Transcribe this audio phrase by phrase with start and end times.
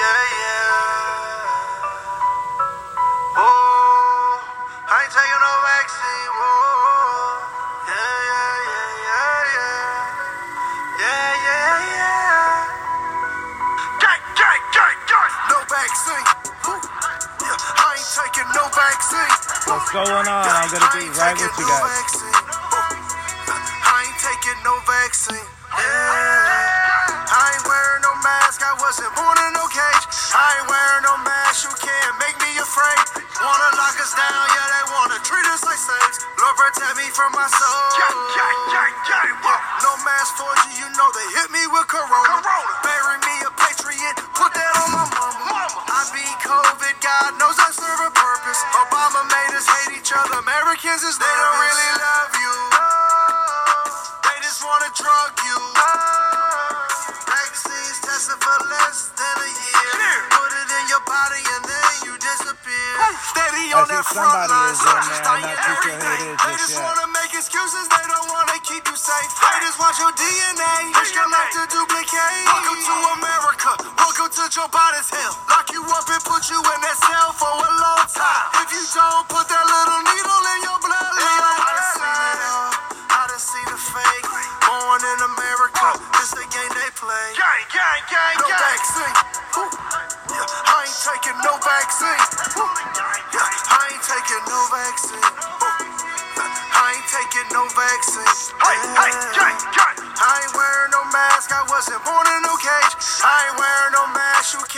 [0.00, 1.92] yeah, yeah.
[3.36, 4.40] Oh,
[4.88, 6.30] I ain't taking no vaccine.
[6.36, 7.40] Whoa,
[7.90, 9.88] yeah, yeah, yeah, yeah, yeah.
[11.00, 12.66] Yeah, yeah, yeah.
[14.00, 15.32] Gang, gang, gang, gang.
[15.50, 16.26] No vaccine.
[17.42, 19.36] Yeah, I ain't taking no vaccine.
[19.68, 20.44] What's going on?
[20.44, 22.12] I'm gonna be right with you guys.
[23.84, 25.48] I ain't taking no vaccine.
[25.76, 27.26] Yeah.
[27.26, 28.62] I ain't wearing no mask.
[28.62, 29.25] I wasn't born in no cage.
[30.36, 31.64] I ain't wearing no mask.
[31.64, 33.00] You can't make me afraid.
[33.40, 34.44] Wanna lock us down?
[34.52, 36.20] Yeah, they wanna treat us like slaves.
[36.36, 37.88] Lord protect me from my soul.
[39.80, 40.84] No mask for you.
[40.84, 42.36] You know they hit me with corona.
[42.84, 44.16] Bury me a patriot.
[44.36, 45.72] Put that on my mama.
[45.88, 46.94] I beat COVID.
[47.00, 48.60] God knows I serve a purpose.
[48.76, 50.36] Obama made us hate each other.
[50.44, 52.52] Americans is they don't really love you.
[54.20, 55.35] They just wanna drug
[63.76, 64.72] on that front line.
[64.72, 65.04] is in there.
[65.04, 66.16] soldiers dying not too sure every day.
[66.16, 67.84] it is They just just wanna make excuses.
[67.92, 69.30] They don't wanna keep you safe.
[69.66, 70.74] Just want your DNA.
[70.96, 72.46] Push your life to duplicate.
[72.48, 73.70] Welcome to America.
[74.00, 75.34] Welcome to Joe Biden's hell.
[75.52, 76.75] Lock you up and put you in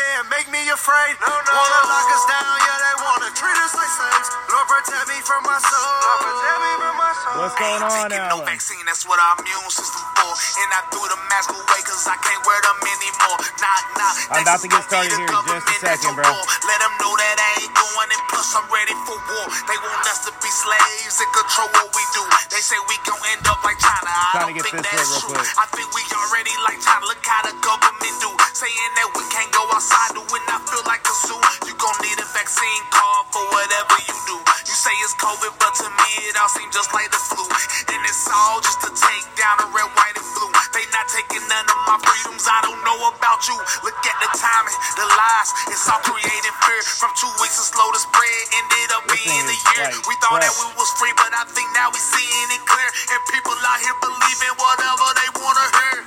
[0.09, 0.31] mask.
[0.33, 1.14] Make me afraid.
[1.20, 1.53] No, no.
[1.53, 2.55] Wanna lock us down?
[2.64, 4.28] Yeah, they wanna treat us like slaves.
[4.48, 5.92] Lord protect me from my soul.
[6.05, 7.37] Lord protect me from my soul.
[7.42, 10.33] What's going on, Taking no vaccine, that's what our immune system for.
[10.33, 13.39] And I threw the mask away cause I can't wear them anymore.
[13.61, 14.15] Knock, knock.
[14.33, 16.28] I'm about to get started here in just a second, bro.
[16.28, 19.47] Let them know that I ain't going and plus I'm ready for war.
[19.69, 22.22] They want us to be slaves and control what we do.
[22.53, 24.12] They say we gon' end up like China.
[24.12, 25.37] I don't think that's true.
[25.37, 27.05] I think we already like China.
[27.09, 28.31] Look how the government do.
[28.55, 31.39] Saying that we can't go outside, do it not feel like a zoo.
[31.71, 34.37] You gon' need a vaccine card for whatever you do.
[34.66, 37.47] You say it's COVID, but to me it all seems just like the flu.
[37.94, 40.50] And it's all just to take down the red, white, and blue.
[40.75, 42.43] They not taking none of my freedoms.
[42.50, 43.55] I don't know about you.
[43.87, 45.50] Look at the timing, the lies.
[45.71, 46.83] It's all creating fear.
[46.99, 49.87] From two weeks of slow to spread, ended up This being thing a year.
[49.94, 52.91] like, we thought that we was free, but I think now we seeing it clear.
[53.15, 55.99] And people out here believing whatever they wanna hear.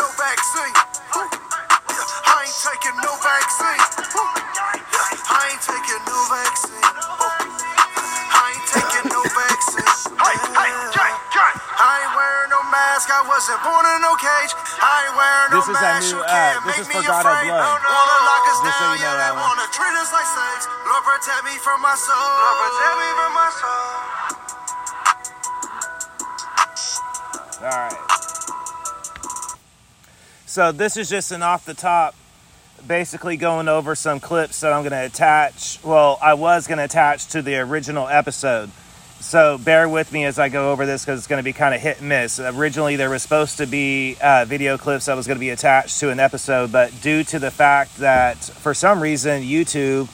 [0.00, 0.72] no vaccine.
[1.12, 1.47] Yeah,
[2.24, 3.82] I ain't taking no vaccine.
[5.28, 6.88] I ain't taking no vaccine.
[8.32, 9.92] I ain't taking no vaccine.
[10.18, 10.98] Yeah.
[11.78, 13.06] I ain't wearing no mask.
[13.12, 14.52] I wasn't born in no cage.
[14.82, 16.10] I ain't wearing no This is that mask.
[16.10, 17.38] new, You uh, this is for God of.
[17.46, 17.78] Blood.
[17.86, 20.64] Wanna lock us Just so you know, yeah, they wanna treat us like slaves.
[20.90, 22.18] Lord protect me from my soul.
[22.18, 23.86] Lord protect me from my soul.
[27.62, 28.17] All right.
[30.58, 32.16] So this is just an off the top,
[32.84, 35.78] basically going over some clips that I'm going to attach.
[35.84, 38.68] Well, I was going to attach to the original episode.
[39.20, 41.76] So bear with me as I go over this because it's going to be kind
[41.76, 42.40] of hit and miss.
[42.40, 46.00] Originally, there was supposed to be uh, video clips that was going to be attached
[46.00, 50.10] to an episode, but due to the fact that for some reason YouTube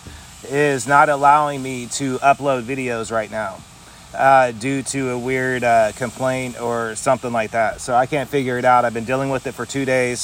[0.53, 3.63] is not allowing me to upload videos right now
[4.15, 7.81] uh, due to a weird uh, complaint or something like that.
[7.81, 8.85] So I can't figure it out.
[8.85, 10.21] I've been dealing with it for two days.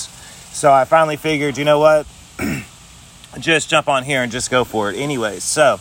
[0.53, 2.06] So I finally figured, you know what?
[3.39, 4.97] just jump on here and just go for it.
[4.97, 5.79] Anyways, so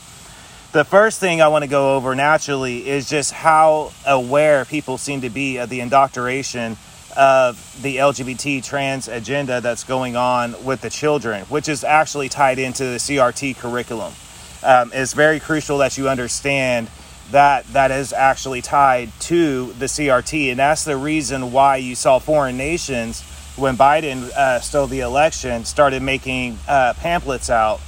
[0.72, 5.22] the first thing I want to go over naturally is just how aware people seem
[5.22, 6.78] to be of the indoctrination
[7.18, 12.60] of the LGBT trans agenda that's going on with the children, which is actually tied
[12.60, 14.14] into the CRT curriculum.
[14.62, 16.90] Um, it's very crucial that you understand
[17.32, 22.20] that that is actually tied to the CRT, and that's the reason why you saw
[22.20, 23.22] foreign nations
[23.56, 27.82] when Biden uh, stole the election started making uh, pamphlets out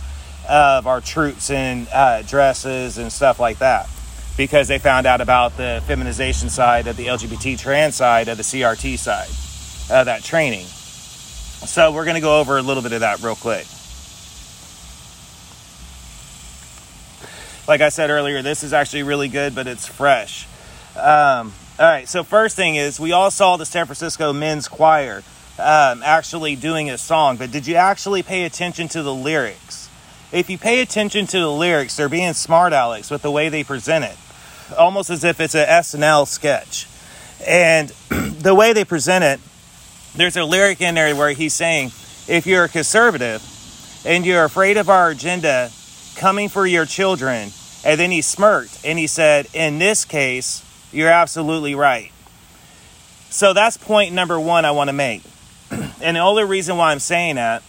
[0.50, 3.90] of our troops in uh, dresses and stuff like that
[4.38, 8.44] because they found out about the feminization side of the LGBT trans side of the
[8.44, 9.30] CRT side
[9.96, 10.66] of that training.
[10.66, 13.68] So we're going to go over a little bit of that real quick.
[17.68, 20.48] Like I said earlier, this is actually really good, but it's fresh.
[20.96, 25.24] Um, all right, so first thing is we all saw the San Francisco Men's Choir
[25.60, 29.90] um, actually doing a song, but did you actually pay attention to the lyrics?
[30.32, 33.64] If you pay attention to the lyrics, they're being smart Alex with the way they
[33.64, 34.18] present it,
[34.78, 36.88] almost as if it's an SNL sketch.
[37.46, 39.40] And the way they present it,
[40.16, 41.92] there's a lyric in there where he's saying,
[42.28, 43.48] if you're a conservative,
[44.04, 45.70] and you're afraid of our agenda
[46.22, 47.50] coming for your children.
[47.84, 50.64] And then he smirked and he said, In this case,
[50.94, 52.12] you're absolutely right.
[53.32, 55.24] So that's point number one I want to make.
[55.72, 57.64] and the only reason why I'm saying that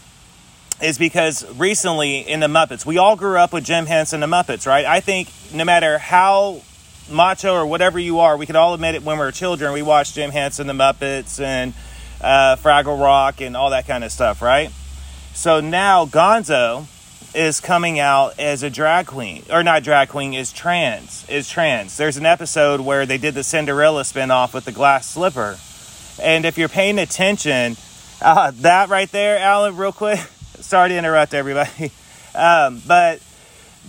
[0.83, 4.67] is because recently in the Muppets, we all grew up with Jim Henson the Muppets,
[4.67, 4.85] right?
[4.85, 6.61] I think no matter how
[7.11, 9.73] macho or whatever you are, we could all admit it when we were children.
[9.73, 11.73] We watched Jim Henson the Muppets and
[12.21, 14.71] uh, Fraggle Rock and all that kind of stuff, right?
[15.33, 16.87] So now Gonzo
[17.35, 21.29] is coming out as a drag queen, or not drag queen, is trans.
[21.29, 21.97] Is trans.
[21.97, 25.59] There's an episode where they did the Cinderella spinoff with the glass slipper,
[26.23, 27.77] and if you're paying attention,
[28.21, 30.19] uh, that right there, Alan, real quick.
[30.61, 31.91] Sorry to interrupt everybody,
[32.35, 33.21] um, but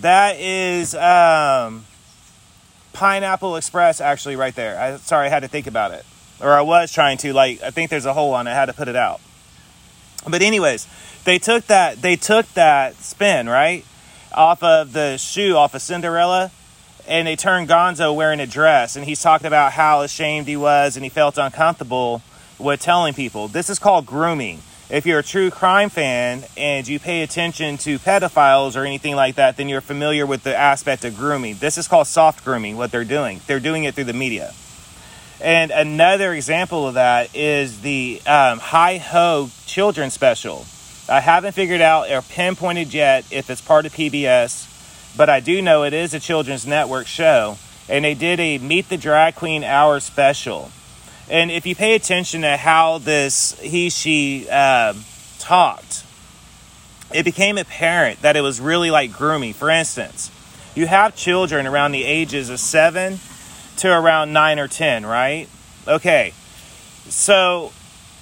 [0.00, 1.84] that is um,
[2.92, 4.78] Pineapple Express actually right there.
[4.78, 6.04] I sorry, I had to think about it,
[6.40, 7.32] or I was trying to.
[7.32, 8.50] Like, I think there's a hole on it.
[8.50, 9.20] I had to put it out.
[10.28, 10.88] But anyways,
[11.24, 13.84] they took that they took that spin right
[14.32, 16.50] off of the shoe off of Cinderella,
[17.06, 20.96] and they turned Gonzo wearing a dress, and he's talking about how ashamed he was
[20.96, 22.22] and he felt uncomfortable
[22.58, 23.48] with telling people.
[23.48, 24.60] This is called grooming.
[24.90, 29.36] If you're a true crime fan and you pay attention to pedophiles or anything like
[29.36, 31.56] that, then you're familiar with the aspect of grooming.
[31.56, 33.40] This is called soft grooming, what they're doing.
[33.46, 34.52] They're doing it through the media.
[35.40, 40.66] And another example of that is the um, Hi Ho Children special.
[41.08, 45.60] I haven't figured out or pinpointed yet if it's part of PBS, but I do
[45.60, 47.58] know it is a children's network show.
[47.88, 50.70] And they did a Meet the Drag Queen Hour special.
[51.28, 54.94] And if you pay attention to how this he, she uh,
[55.38, 56.04] talked,
[57.12, 59.52] it became apparent that it was really like grooming.
[59.52, 60.30] For instance,
[60.74, 63.18] you have children around the ages of seven
[63.76, 65.48] to around nine or 10, right?
[65.86, 66.32] Okay.
[67.08, 67.72] So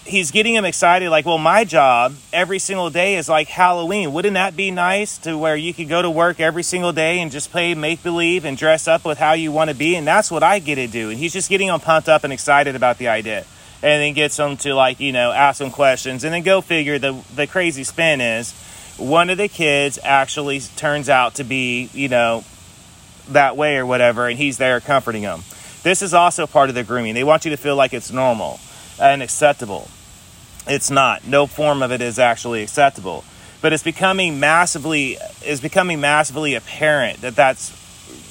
[0.05, 4.13] he's getting him excited like well my job every single day is like halloween.
[4.13, 7.31] Wouldn't that be nice to where you could go to work every single day and
[7.31, 9.95] just play make believe and dress up with how you want to be?
[9.95, 12.33] And that's what i get to do and he's just getting him pumped up and
[12.33, 13.45] excited about the idea.
[13.85, 16.99] And then gets them to like you know ask them questions and then go figure
[16.99, 18.53] the the crazy spin is
[18.97, 22.45] one of the kids actually turns out to be you know
[23.31, 25.43] that way or whatever and he's there comforting them
[25.83, 27.15] this is also part of the grooming.
[27.15, 28.61] They want you to feel like it's normal
[29.01, 29.89] and acceptable.
[30.67, 31.27] It's not.
[31.27, 33.25] No form of it is actually acceptable.
[33.61, 37.79] But it's becoming massively is becoming massively apparent that that's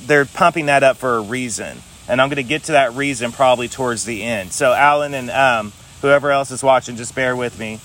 [0.06, 1.78] they're pumping that up for a reason.
[2.08, 4.52] And I'm going to get to that reason probably towards the end.
[4.52, 5.72] So Alan and um,
[6.02, 7.80] whoever else is watching, just bear with me.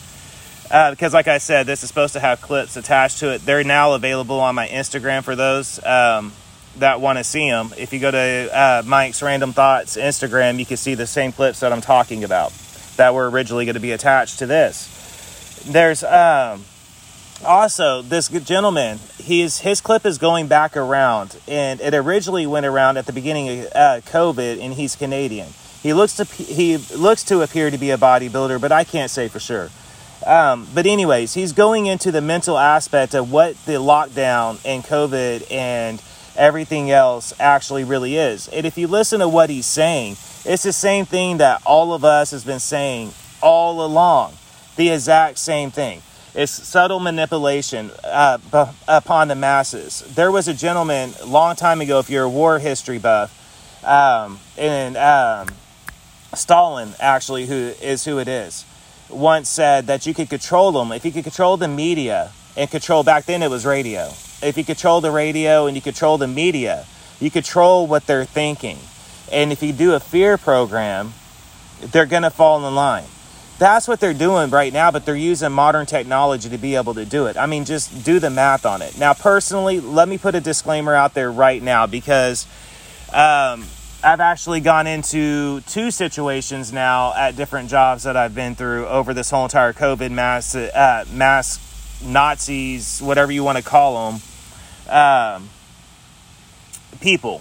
[0.68, 3.42] Uh, because, like I said, this is supposed to have clips attached to it.
[3.46, 6.32] They're now available on my Instagram for those um,
[6.78, 7.72] that want to see them.
[7.78, 11.60] If you go to uh, Mike's Random Thoughts Instagram, you can see the same clips
[11.60, 12.52] that I'm talking about
[12.96, 14.92] that were originally going to be attached to this.
[15.66, 16.64] There's um,
[17.44, 18.98] also this gentleman.
[19.18, 23.60] His his clip is going back around, and it originally went around at the beginning
[23.60, 25.48] of uh, COVID, and he's Canadian.
[25.82, 29.28] He looks to he looks to appear to be a bodybuilder, but I can't say
[29.28, 29.70] for sure.
[30.24, 35.52] Um, but anyways, he's going into the mental aspect of what the lockdown and COVID
[35.52, 36.02] and
[36.36, 38.48] everything else actually really is.
[38.48, 40.16] And if you listen to what he's saying,
[40.46, 43.12] it's the same thing that all of us has been saying
[43.42, 44.34] all along.
[44.76, 46.02] The exact same thing.
[46.34, 48.38] It's subtle manipulation uh,
[48.86, 50.00] upon the masses.
[50.14, 53.32] There was a gentleman long time ago, if you're a war history buff,
[53.82, 55.48] um, and um,
[56.34, 58.66] Stalin actually, who is who it is,
[59.08, 63.02] once said that you could control them if you could control the media and control.
[63.02, 64.08] Back then, it was radio.
[64.42, 66.84] If you control the radio and you control the media,
[67.18, 68.78] you control what they're thinking.
[69.30, 71.12] And if you do a fear program,
[71.80, 73.04] they're going to fall in line.
[73.58, 77.06] That's what they're doing right now, but they're using modern technology to be able to
[77.06, 77.38] do it.
[77.38, 78.98] I mean, just do the math on it.
[78.98, 82.46] Now, personally, let me put a disclaimer out there right now because
[83.14, 83.64] um,
[84.04, 89.14] I've actually gone into two situations now at different jobs that I've been through over
[89.14, 91.58] this whole entire COVID mass, uh, mass
[92.04, 94.20] Nazis, whatever you want to call them,
[94.94, 95.48] um,
[97.00, 97.40] people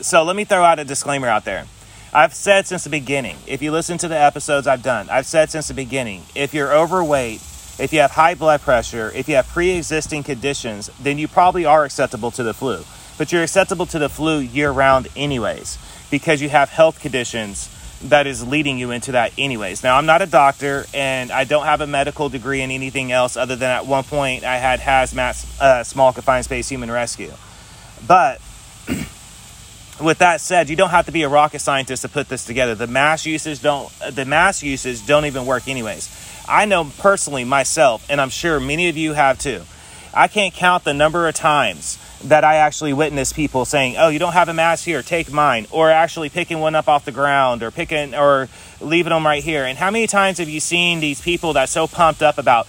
[0.00, 1.66] so let me throw out a disclaimer out there.
[2.12, 5.50] I've said since the beginning, if you listen to the episodes I've done, I've said
[5.50, 7.42] since the beginning, if you're overweight,
[7.78, 11.64] if you have high blood pressure, if you have pre existing conditions, then you probably
[11.64, 12.84] are acceptable to the flu.
[13.18, 15.78] But you're acceptable to the flu year round, anyways,
[16.10, 17.70] because you have health conditions
[18.02, 19.82] that is leading you into that, anyways.
[19.82, 23.36] Now, I'm not a doctor and I don't have a medical degree in anything else
[23.36, 27.32] other than at one point I had hazmat, uh, small confined space human rescue.
[28.06, 28.40] But
[30.00, 32.74] with that said, you don't have to be a rocket scientist to put this together.
[32.74, 36.10] The mass uses don't the mass uses don't even work anyways.
[36.48, 39.62] I know personally myself, and I'm sure many of you have too.
[40.14, 44.18] I can't count the number of times that I actually witness people saying, "Oh, you
[44.18, 47.62] don't have a mask here, take mine," or actually picking one up off the ground,
[47.62, 48.48] or picking or
[48.80, 49.64] leaving them right here.
[49.64, 52.66] And how many times have you seen these people that's so pumped up about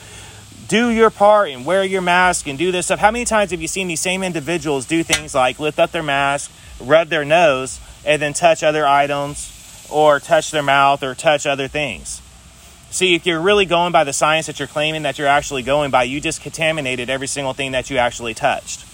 [0.67, 3.00] do your part and wear your mask and do this stuff?
[3.00, 6.03] How many times have you seen these same individuals do things like lift up their
[6.03, 11.46] mask, rub their nose, and then touch other items, or touch their mouth, or touch
[11.46, 12.22] other things?
[12.89, 15.91] See, if you're really going by the science that you're claiming that you're actually going
[15.91, 18.86] by, you just contaminated every single thing that you actually touched.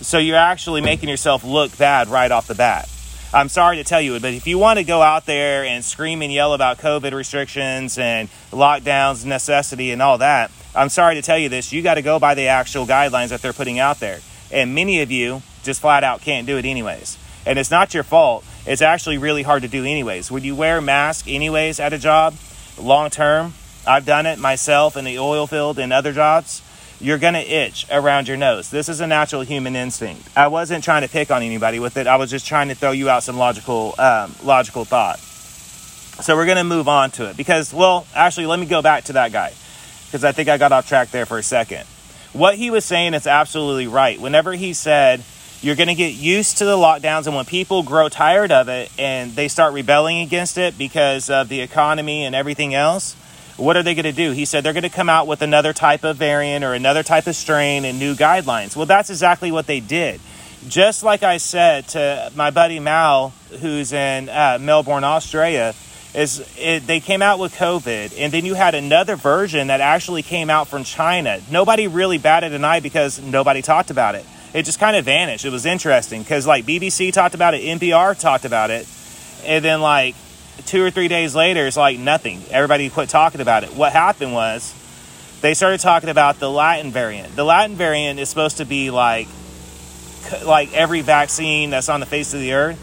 [0.00, 2.88] So you're actually making yourself look bad right off the bat.
[3.32, 6.22] I'm sorry to tell you, but if you want to go out there and scream
[6.22, 11.38] and yell about COVID restrictions and lockdowns, necessity, and all that, I'm sorry to tell
[11.38, 14.20] you this, you got to go by the actual guidelines that they're putting out there.
[14.52, 17.18] And many of you just flat out can't do it anyways.
[17.46, 18.44] And it's not your fault.
[18.66, 20.30] It's actually really hard to do anyways.
[20.30, 22.34] Would you wear a mask anyways at a job
[22.78, 23.54] long term?
[23.86, 26.62] I've done it myself in the oil field and other jobs
[27.00, 28.70] you're going to itch around your nose.
[28.70, 30.28] This is a natural human instinct.
[30.36, 32.06] I wasn't trying to pick on anybody with it.
[32.06, 35.18] I was just trying to throw you out some logical, um, logical thought.
[35.18, 39.04] So we're going to move on to it because, well, actually, let me go back
[39.04, 39.52] to that guy
[40.06, 41.84] because I think I got off track there for a second.
[42.32, 44.20] What he was saying is absolutely right.
[44.20, 45.22] Whenever he said
[45.64, 48.92] you're going to get used to the lockdowns, and when people grow tired of it
[48.98, 53.14] and they start rebelling against it because of the economy and everything else,
[53.56, 54.32] what are they going to do?
[54.32, 57.26] He said they're going to come out with another type of variant or another type
[57.26, 58.76] of strain and new guidelines.
[58.76, 60.20] Well, that's exactly what they did.
[60.68, 63.30] Just like I said to my buddy Mal,
[63.60, 65.74] who's in uh, Melbourne, Australia,
[66.14, 70.22] is it, they came out with COVID, and then you had another version that actually
[70.22, 71.40] came out from China.
[71.50, 74.26] Nobody really batted an eye because nobody talked about it.
[74.54, 75.44] It just kind of vanished.
[75.44, 78.88] It was interesting because like BBC talked about it, NPR talked about it,
[79.44, 80.14] and then like
[80.66, 82.40] two or three days later, it's like nothing.
[82.50, 83.74] Everybody quit talking about it.
[83.74, 84.72] What happened was
[85.40, 87.34] they started talking about the Lambda variant.
[87.34, 89.26] The Lambda variant is supposed to be like
[90.46, 92.80] like every vaccine that's on the face of the earth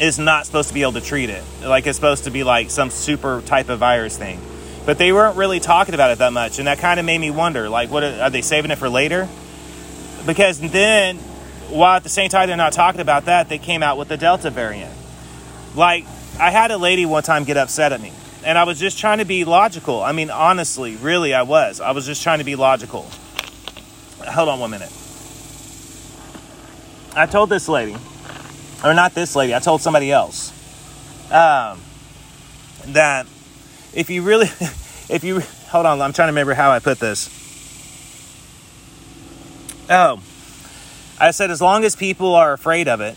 [0.00, 1.44] is not supposed to be able to treat it.
[1.64, 4.40] Like it's supposed to be like some super type of virus thing.
[4.86, 7.30] But they weren't really talking about it that much, and that kind of made me
[7.30, 9.28] wonder, like, what are, are they saving it for later?
[10.26, 11.16] Because then,
[11.68, 14.16] while at the same time they're not talking about that, they came out with the
[14.16, 14.92] Delta variant.
[15.74, 16.04] Like,
[16.38, 18.12] I had a lady one time get upset at me,
[18.44, 20.02] and I was just trying to be logical.
[20.02, 21.80] I mean, honestly, really, I was.
[21.80, 23.08] I was just trying to be logical.
[24.20, 24.92] Hold on one minute.
[27.14, 27.96] I told this lady,
[28.84, 30.52] or not this lady, I told somebody else,
[31.32, 31.80] um,
[32.88, 33.26] that
[33.94, 34.46] if you really,
[35.08, 37.39] if you, hold on, I'm trying to remember how I put this.
[39.90, 40.22] Oh,
[41.18, 43.16] I said, as long as people are afraid of it,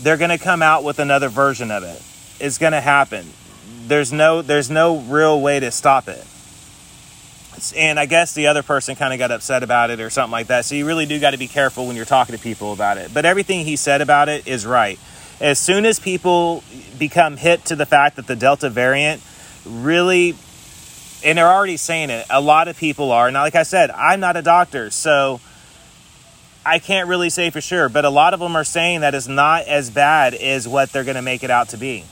[0.00, 2.02] they're going to come out with another version of it.
[2.40, 3.26] it is going to happen.
[3.86, 6.24] There's no there's no real way to stop it.
[7.76, 10.48] And I guess the other person kind of got upset about it or something like
[10.48, 10.64] that.
[10.64, 13.14] So you really do got to be careful when you're talking to people about it.
[13.14, 14.98] But everything he said about it is right.
[15.40, 16.64] As soon as people
[16.98, 19.22] become hit to the fact that the Delta variant
[19.64, 20.34] really
[21.24, 22.26] and they're already saying it.
[22.30, 23.30] A lot of people are.
[23.30, 25.40] Now, like I said, I'm not a doctor, so
[26.66, 29.28] I can't really say for sure, but a lot of them are saying that it's
[29.28, 32.04] not as bad as what they're going to make it out to be.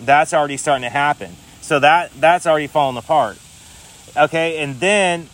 [0.00, 1.36] That's already starting to happen.
[1.60, 3.38] So that that's already falling apart.
[4.16, 5.28] Okay, and then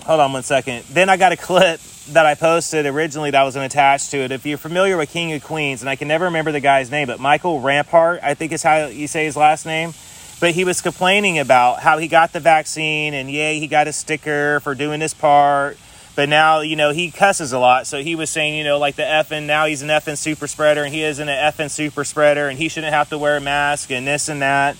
[0.00, 0.84] hold on one second.
[0.90, 4.32] Then I got a clip that I posted originally that was an attached to it.
[4.32, 7.06] If you're familiar with King of Queens, and I can never remember the guy's name,
[7.06, 9.94] but Michael Rampart, I think is how you say his last name.
[10.40, 13.92] But he was complaining about how he got the vaccine and yay, he got a
[13.92, 15.76] sticker for doing his part
[16.20, 17.86] but now, you know, he cusses a lot.
[17.86, 20.84] So he was saying, you know, like the effing, now he's an effing super spreader
[20.84, 23.90] and he isn't an effing super spreader and he shouldn't have to wear a mask
[23.90, 24.76] and this and that.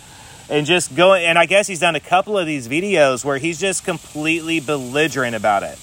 [0.50, 3.59] And just going, and I guess he's done a couple of these videos where he's
[3.59, 5.78] just completely belligerent about it.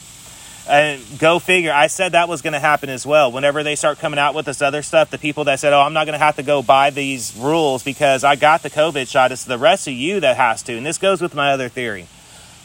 [0.70, 3.32] And go figure, I said that was going to happen as well.
[3.32, 5.94] Whenever they start coming out with this other stuff, the people that said, oh, I'm
[5.94, 9.32] not going to have to go by these rules because I got the COVID shot,
[9.32, 10.78] it's the rest of you that has to.
[10.78, 12.06] And this goes with my other theory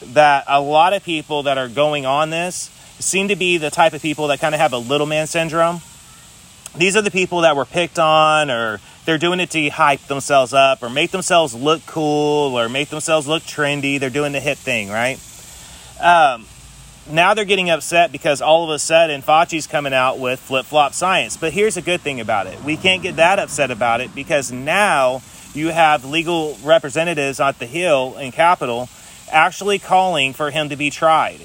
[0.08, 2.68] that a lot of people that are going on this
[3.02, 5.80] seem to be the type of people that kind of have a little man syndrome.
[6.76, 10.54] These are the people that were picked on, or they're doing it to hype themselves
[10.54, 14.00] up, or make themselves look cool, or make themselves look trendy.
[14.00, 15.20] They're doing the hit thing, right?
[16.00, 16.46] Um,
[17.10, 20.94] now they're getting upset because all of a sudden Fauci's coming out with flip flop
[20.94, 21.36] science.
[21.36, 24.52] But here's a good thing about it we can't get that upset about it because
[24.52, 25.22] now
[25.54, 28.88] you have legal representatives at the Hill and Capitol
[29.30, 31.40] actually calling for him to be tried.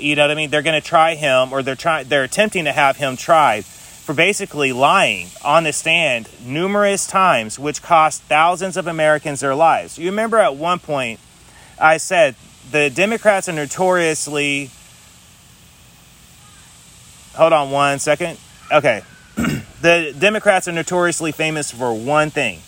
[0.00, 0.50] You know what I mean?
[0.50, 2.08] They're going to try him, or they're trying.
[2.08, 7.82] They're attempting to have him tried for basically lying on the stand numerous times, which
[7.82, 9.98] cost thousands of Americans their lives.
[9.98, 11.20] You remember at one point,
[11.78, 12.34] I said
[12.70, 14.70] the Democrats are notoriously
[17.38, 18.36] hold on one second.
[18.70, 19.02] Okay.
[19.36, 22.58] the Democrats are notoriously famous for one thing.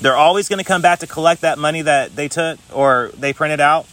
[0.00, 3.32] They're always going to come back to collect that money that they took or they
[3.32, 3.86] printed out,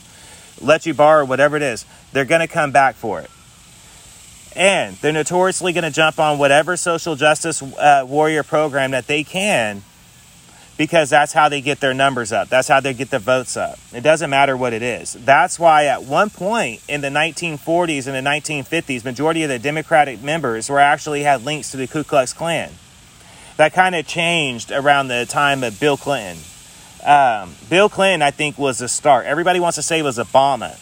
[0.60, 1.86] let you borrow, whatever it is.
[2.13, 3.29] They're going to come back for it.
[4.55, 9.23] And they're notoriously going to jump on whatever social justice uh, warrior program that they
[9.23, 9.81] can
[10.81, 12.49] because that's how they get their numbers up.
[12.49, 13.77] That's how they get their votes up.
[13.93, 15.13] It doesn't matter what it is.
[15.13, 20.23] That's why at one point in the 1940s and the 1950s, majority of the Democratic
[20.23, 22.71] members were actually had links to the Ku Klux Klan.
[23.57, 26.43] That kind of changed around the time of Bill Clinton.
[27.05, 29.27] Um, Bill Clinton, I think, was the start.
[29.27, 30.79] Everybody wants to say was Obama.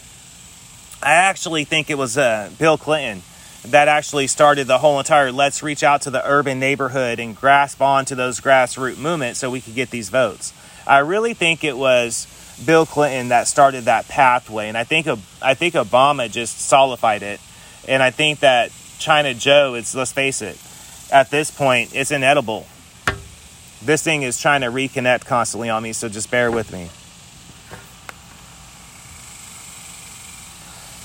[1.01, 3.21] I actually think it was uh, Bill Clinton
[3.65, 7.81] that actually started the whole entire let's reach out to the urban neighborhood and grasp
[7.81, 10.53] onto those grassroots movements so we could get these votes.
[10.85, 12.27] I really think it was
[12.65, 15.07] Bill Clinton that started that pathway, and I think
[15.41, 17.39] I think Obama just solidified it.
[17.87, 20.57] And I think that China Joe, it's let's face it,
[21.11, 22.67] at this point, it's inedible.
[23.81, 26.89] This thing is trying to reconnect constantly on me, so just bear with me.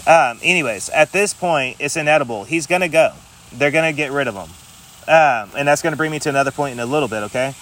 [0.06, 2.44] Um, anyways, at this point, it's inedible.
[2.44, 3.12] He's going to go.
[3.52, 4.50] They're going to get rid of him.
[5.06, 7.54] Um, and that's going to bring me to another point in a little bit, okay?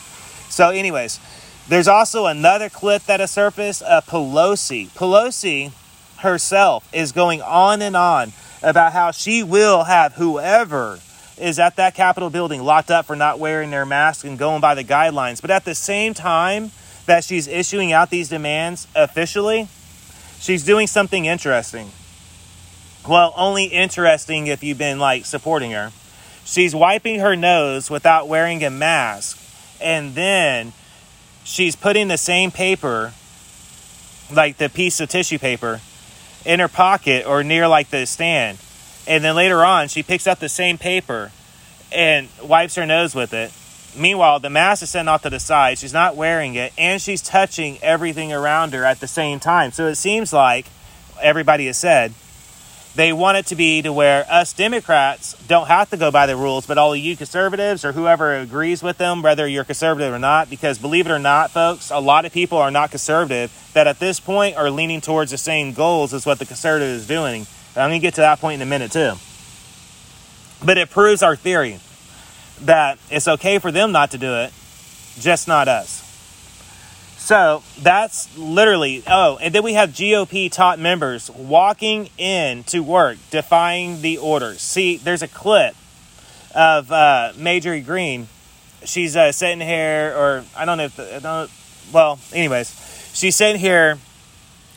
[0.48, 1.20] So, anyways,
[1.68, 4.88] there's also another clip that has surfaced Pelosi.
[4.90, 5.72] Pelosi
[6.18, 8.32] herself is going on and on
[8.62, 10.98] about how she will have whoever
[11.38, 14.74] is at that Capitol building locked up for not wearing their mask and going by
[14.74, 15.40] the guidelines.
[15.40, 16.70] But at the same time
[17.06, 19.68] that she's issuing out these demands officially,
[20.38, 21.90] she's doing something interesting.
[23.08, 25.90] Well, only interesting if you've been like supporting her.
[26.44, 29.38] She's wiping her nose without wearing a mask,
[29.80, 30.72] and then
[31.42, 33.12] she's putting the same paper,
[34.32, 35.80] like the piece of tissue paper,
[36.44, 38.58] in her pocket or near like the stand.
[39.06, 41.32] And then later on, she picks up the same paper
[41.90, 43.52] and wipes her nose with it.
[44.00, 45.78] Meanwhile, the mask is sent off to the side.
[45.78, 49.72] She's not wearing it, and she's touching everything around her at the same time.
[49.72, 50.66] So it seems like
[51.20, 52.14] everybody has said
[52.94, 56.36] they want it to be to where us Democrats don't have to go by the
[56.36, 60.18] rules, but all of you conservatives or whoever agrees with them, whether you're conservative or
[60.18, 63.86] not, because believe it or not, folks, a lot of people are not conservative that
[63.86, 67.46] at this point are leaning towards the same goals as what the conservative is doing.
[67.74, 69.14] I'm going to get to that point in a minute too.
[70.64, 71.78] But it proves our theory
[72.60, 74.52] that it's okay for them not to do it,
[75.18, 76.01] just not us.
[77.22, 83.16] So that's literally, oh, and then we have GOP top members walking in to work,
[83.30, 84.60] defying the orders.
[84.60, 85.76] See, there's a clip
[86.52, 87.32] of uh,
[87.86, 88.26] Greene.
[88.84, 91.50] She's uh, sitting here, or I don't know if, I don't,
[91.92, 93.98] well, anyways, she's sitting here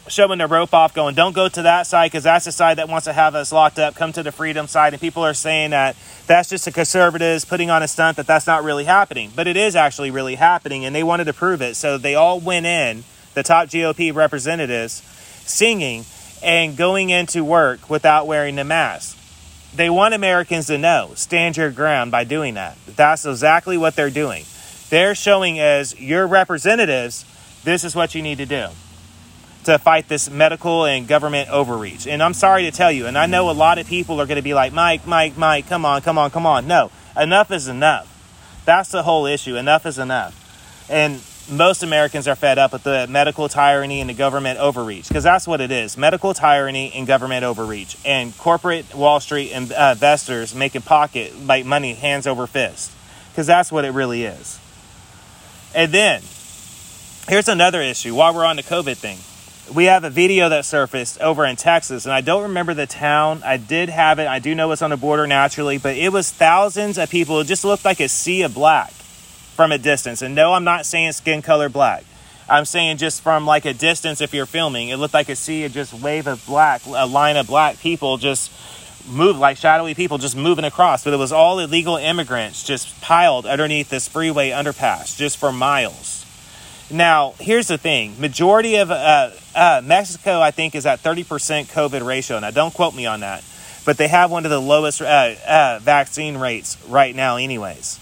[0.07, 2.87] showing the rope off, going, don't go to that side because that's the side that
[2.87, 3.95] wants to have us locked up.
[3.95, 4.93] Come to the freedom side.
[4.93, 5.95] And people are saying that
[6.27, 9.31] that's just the conservatives putting on a stunt, that that's not really happening.
[9.35, 11.75] But it is actually really happening, and they wanted to prove it.
[11.75, 15.01] So they all went in, the top GOP representatives,
[15.45, 16.05] singing
[16.43, 19.17] and going into work without wearing the mask.
[19.75, 22.77] They want Americans to know, stand your ground by doing that.
[22.87, 24.45] That's exactly what they're doing.
[24.89, 27.25] They're showing as your representatives,
[27.63, 28.69] this is what you need to do
[29.65, 32.07] to fight this medical and government overreach.
[32.07, 34.37] And I'm sorry to tell you, and I know a lot of people are going
[34.37, 36.67] to be like, Mike, Mike, Mike, come on, come on, come on.
[36.67, 38.11] No, enough is enough.
[38.65, 39.55] That's the whole issue.
[39.55, 40.41] Enough is enough.
[40.89, 45.23] And most Americans are fed up with the medical tyranny and the government overreach because
[45.23, 47.97] that's what it is medical tyranny and government overreach.
[48.05, 52.91] And corporate Wall Street uh, investors making pocket like money hands over fist
[53.31, 54.59] because that's what it really is.
[55.75, 56.21] And then
[57.27, 59.17] here's another issue while we're on the COVID thing
[59.73, 63.41] we have a video that surfaced over in Texas, and I don't remember the town.
[63.43, 64.27] I did have it.
[64.27, 67.39] I do know it's on the border naturally, but it was thousands of people.
[67.39, 70.21] It just looked like a sea of black from a distance.
[70.21, 72.03] And no, I'm not saying skin color black.
[72.47, 75.63] I'm saying just from like a distance, if you're filming, it looked like a sea
[75.63, 78.51] of just wave of black, a line of black people just
[79.07, 81.03] move like shadowy people just moving across.
[81.03, 86.14] But it was all illegal immigrants just piled underneath this freeway underpass just for miles.
[86.91, 91.25] Now, here's the thing: majority of uh, uh, Mexico, I think, is at 30%
[91.71, 92.39] COVID ratio.
[92.39, 93.43] Now, don't quote me on that,
[93.85, 97.99] but they have one of the lowest uh, uh, vaccine rates right now, anyways.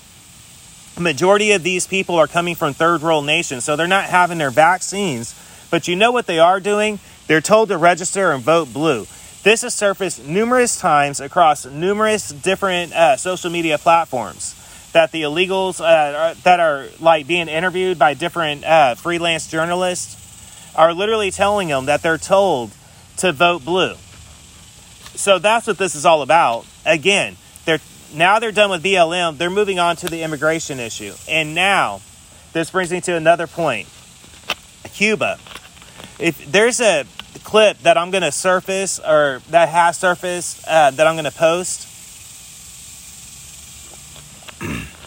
[0.99, 4.51] Majority of these people are coming from third world nations, so they're not having their
[4.51, 5.33] vaccines.
[5.71, 6.99] But you know what they are doing?
[7.27, 9.07] They're told to register and vote blue.
[9.43, 14.55] This has surfaced numerous times across numerous different uh, social media platforms
[14.93, 20.19] that the illegals uh, are, that are like being interviewed by different uh, freelance journalists
[20.75, 22.71] are literally telling them that they're told
[23.17, 23.95] to vote blue.
[25.15, 26.65] So that's what this is all about.
[26.85, 27.79] Again, they're
[28.13, 29.37] now they're done with BLM.
[29.37, 31.13] They're moving on to the immigration issue.
[31.29, 32.01] And now,
[32.53, 33.87] this brings me to another point.
[34.93, 35.39] Cuba.
[36.19, 37.05] If there's a
[37.43, 41.31] clip that I'm going to surface or that has surfaced uh, that I'm going to
[41.31, 41.87] post,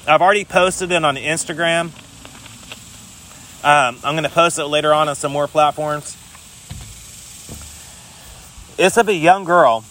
[0.09, 1.87] I've already posted it on Instagram.
[3.65, 6.17] Um, I'm going to post it later on on some more platforms.
[8.79, 9.85] It's of a young girl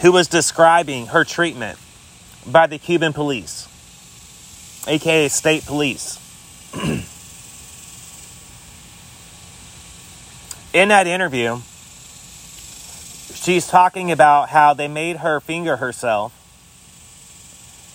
[0.00, 1.76] who was describing her treatment
[2.46, 3.66] by the Cuban police,
[4.86, 6.16] aka state police.
[10.72, 11.62] In that interview,
[13.34, 16.32] she's talking about how they made her finger herself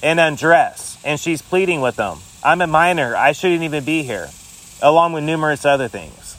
[0.03, 2.19] and undress, and she's pleading with them.
[2.43, 4.29] I'm a minor, I shouldn't even be here,
[4.81, 6.35] along with numerous other things.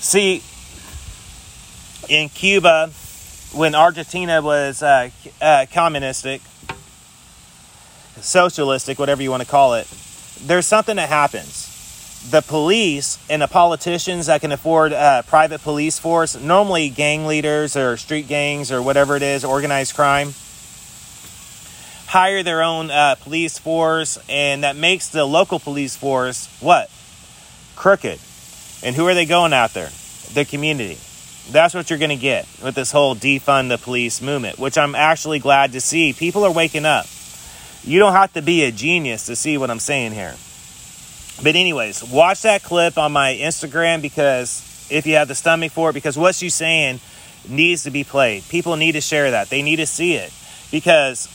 [0.00, 0.42] See,
[2.08, 2.90] in Cuba,
[3.54, 5.08] when Argentina was uh,
[5.40, 6.42] uh, communistic,
[8.20, 9.88] socialistic, whatever you want to call it,
[10.42, 11.68] there's something that happens.
[12.30, 17.76] The police and the politicians that can afford a private police force, normally gang leaders
[17.76, 20.34] or street gangs or whatever it is, organized crime,
[22.10, 26.90] hire their own uh, police force, and that makes the local police force what?
[27.76, 28.18] Crooked.
[28.82, 29.88] And who are they going after?
[30.34, 30.98] The community.
[31.52, 34.96] That's what you're going to get with this whole defund the police movement, which I'm
[34.96, 36.12] actually glad to see.
[36.12, 37.06] People are waking up.
[37.84, 40.34] You don't have to be a genius to see what I'm saying here.
[41.44, 45.90] But, anyways, watch that clip on my Instagram because if you have the stomach for
[45.90, 46.98] it, because what she's saying
[47.48, 48.42] needs to be played.
[48.48, 50.32] People need to share that, they need to see it
[50.72, 51.28] because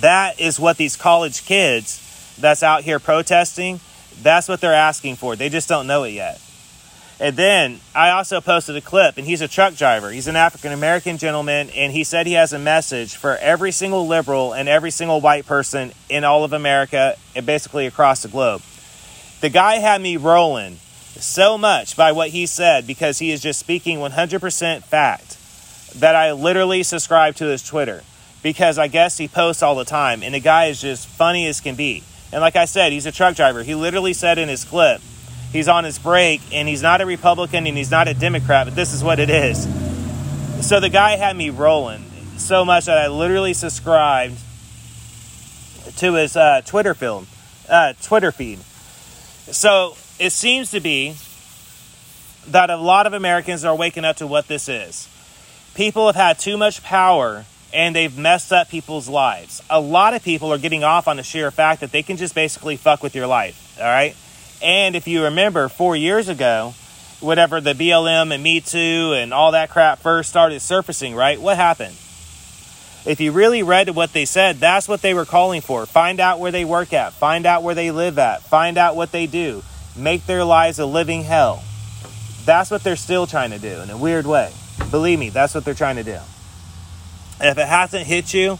[0.00, 2.02] that is what these college kids
[2.38, 3.80] that's out here protesting,
[4.22, 5.36] that's what they're asking for.
[5.36, 6.40] They just don't know it yet.
[7.18, 10.10] And then I also posted a clip, and he's a truck driver.
[10.10, 14.06] He's an African American gentleman, and he said he has a message for every single
[14.06, 18.60] liberal and every single white person in all of America and basically across the globe.
[19.40, 20.76] The guy had me rolling
[21.18, 25.38] so much by what he said because he is just speaking 100% fact
[25.98, 28.02] that I literally subscribe to his Twitter
[28.42, 31.60] because I guess he posts all the time, and the guy is just funny as
[31.60, 32.02] can be.
[32.32, 33.62] And like I said, he's a truck driver.
[33.62, 35.00] He literally said in his clip,
[35.52, 38.74] he's on his break and he's not a Republican and he's not a Democrat, but
[38.74, 39.62] this is what it is.
[40.66, 42.04] So the guy had me rolling
[42.36, 44.36] so much that I literally subscribed
[45.98, 47.26] to his uh, Twitter film,
[47.68, 48.58] uh, Twitter feed.
[49.52, 51.14] So it seems to be
[52.48, 55.08] that a lot of Americans are waking up to what this is.
[55.74, 57.44] People have had too much power
[57.76, 59.62] and they've messed up people's lives.
[59.68, 62.34] A lot of people are getting off on the sheer fact that they can just
[62.34, 64.16] basically fuck with your life, all right?
[64.62, 66.74] And if you remember, four years ago,
[67.20, 71.38] whatever the BLM and Me Too and all that crap first started surfacing, right?
[71.38, 71.94] What happened?
[73.04, 75.84] If you really read what they said, that's what they were calling for.
[75.84, 79.12] Find out where they work at, find out where they live at, find out what
[79.12, 79.62] they do,
[79.94, 81.62] make their lives a living hell.
[82.46, 84.50] That's what they're still trying to do in a weird way.
[84.90, 86.18] Believe me, that's what they're trying to do.
[87.40, 88.58] If it hasn't hit you,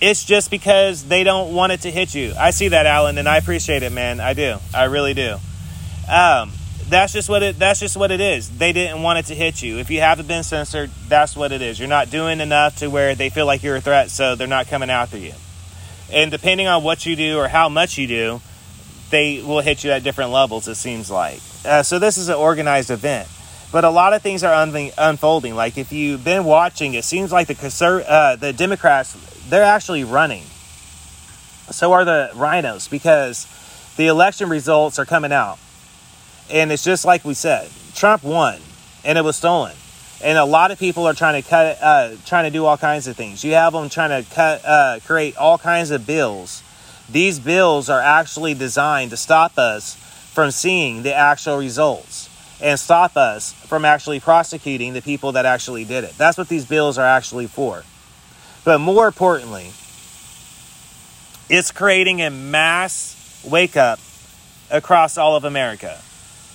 [0.00, 2.34] it's just because they don't want it to hit you.
[2.38, 4.20] I see that, Alan, and I appreciate it, man.
[4.20, 4.56] I do.
[4.74, 5.36] I really do.
[6.10, 6.52] Um,
[6.88, 7.58] that's just what it.
[7.58, 8.58] That's just what it is.
[8.58, 9.78] They didn't want it to hit you.
[9.78, 11.78] If you haven't been censored, that's what it is.
[11.78, 14.68] You're not doing enough to where they feel like you're a threat, so they're not
[14.68, 15.32] coming after you.
[16.12, 18.40] And depending on what you do or how much you do,
[19.10, 20.68] they will hit you at different levels.
[20.68, 21.40] It seems like.
[21.64, 23.28] Uh, so this is an organized event
[23.72, 25.54] but a lot of things are un- unfolding.
[25.54, 29.16] Like if you've been watching, it seems like the uh, the Democrats
[29.48, 30.44] they're actually running.
[31.70, 33.46] So are the RINOs because
[33.96, 35.58] the election results are coming out.
[36.50, 38.60] And it's just like we said Trump won
[39.04, 39.74] and it was stolen.
[40.22, 43.06] And a lot of people are trying to cut, uh, trying to do all kinds
[43.06, 43.44] of things.
[43.44, 46.62] You have them trying to cut, uh, create all kinds of bills.
[47.10, 49.94] These bills are actually designed to stop us
[50.32, 52.25] from seeing the actual results
[52.60, 56.16] and stop us from actually prosecuting the people that actually did it.
[56.16, 57.84] That's what these bills are actually for.
[58.64, 59.70] But more importantly,
[61.48, 64.00] it's creating a mass wake up
[64.70, 66.00] across all of America.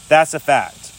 [0.09, 0.91] That's a fact.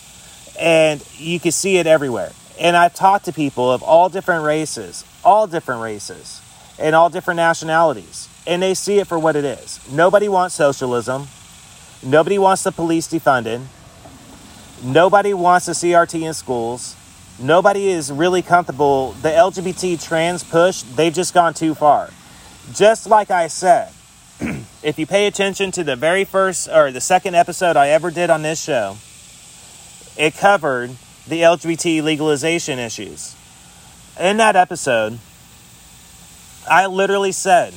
[0.58, 2.32] And you can see it everywhere.
[2.58, 6.40] And I've talked to people of all different races, all different races,
[6.78, 8.28] and all different nationalities.
[8.46, 9.80] And they see it for what it is.
[9.90, 11.26] Nobody wants socialism.
[12.02, 13.66] Nobody wants the police defunded.
[14.82, 16.96] Nobody wants the CRT in schools.
[17.38, 19.12] Nobody is really comfortable.
[19.12, 22.10] The LGBT trans push, they've just gone too far.
[22.72, 23.92] Just like I said,
[24.82, 28.28] if you pay attention to the very first or the second episode I ever did
[28.28, 28.96] on this show,
[30.16, 30.90] it covered
[31.28, 33.36] the LGBT legalization issues.
[34.18, 35.20] In that episode,
[36.68, 37.72] I literally said,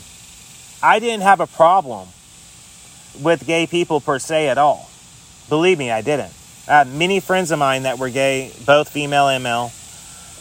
[0.82, 2.08] I didn't have a problem
[3.22, 4.90] with gay people per se at all.
[5.50, 6.34] Believe me, I didn't.
[6.68, 9.72] I had many friends of mine that were gay, both female and male,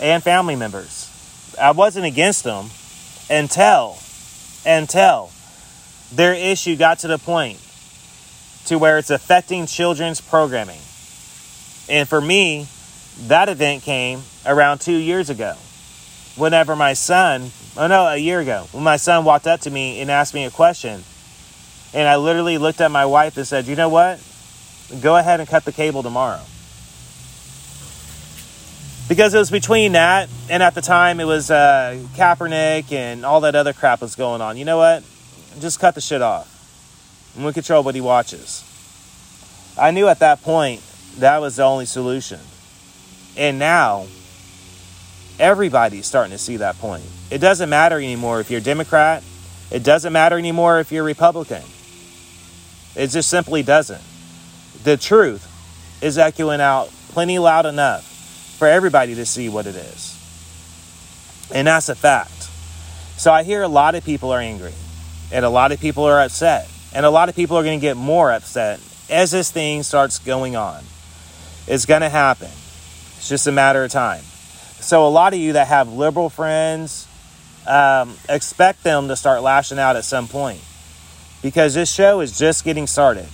[0.01, 1.11] and family members.
[1.61, 2.71] I wasn't against them
[3.29, 3.99] until,
[4.65, 5.31] until
[6.13, 7.59] their issue got to the point
[8.67, 10.81] to where it's affecting children's programming.
[11.89, 12.67] And for me,
[13.27, 15.57] that event came around two years ago.
[16.37, 20.01] Whenever my son, oh no, a year ago, when my son walked up to me
[20.01, 21.05] and asked me a question.
[21.93, 24.21] And I literally looked at my wife and said, You know what?
[25.01, 26.43] Go ahead and cut the cable tomorrow.
[29.09, 33.43] Because it was between that and at the time it was uh, Kaepernick and all
[33.43, 34.57] that other crap was going on.
[34.57, 35.05] You know what?
[35.61, 36.51] Just cut the shit off.
[37.37, 38.65] And we control what he watches.
[39.79, 40.81] I knew at that point
[41.19, 42.41] that was the only solution.
[43.37, 44.07] And now,
[45.39, 47.05] everybody's starting to see that point.
[47.31, 49.23] It doesn't matter anymore if you're Democrat,
[49.71, 51.63] it doesn't matter anymore if you're Republican.
[52.95, 54.03] It just simply doesn't.
[54.85, 55.51] The truth
[56.03, 58.05] is echoing out plenty loud enough
[58.59, 61.49] for everybody to see what it is.
[61.55, 62.51] And that's a fact.
[63.17, 64.75] So I hear a lot of people are angry,
[65.33, 67.83] and a lot of people are upset, and a lot of people are going to
[67.83, 70.85] get more upset as this thing starts going on.
[71.67, 72.49] It's going to happen.
[72.49, 74.21] It's just a matter of time.
[74.81, 77.09] So, a lot of you that have liberal friends,
[77.67, 80.61] um, expect them to start lashing out at some point
[81.41, 83.29] because this show is just getting started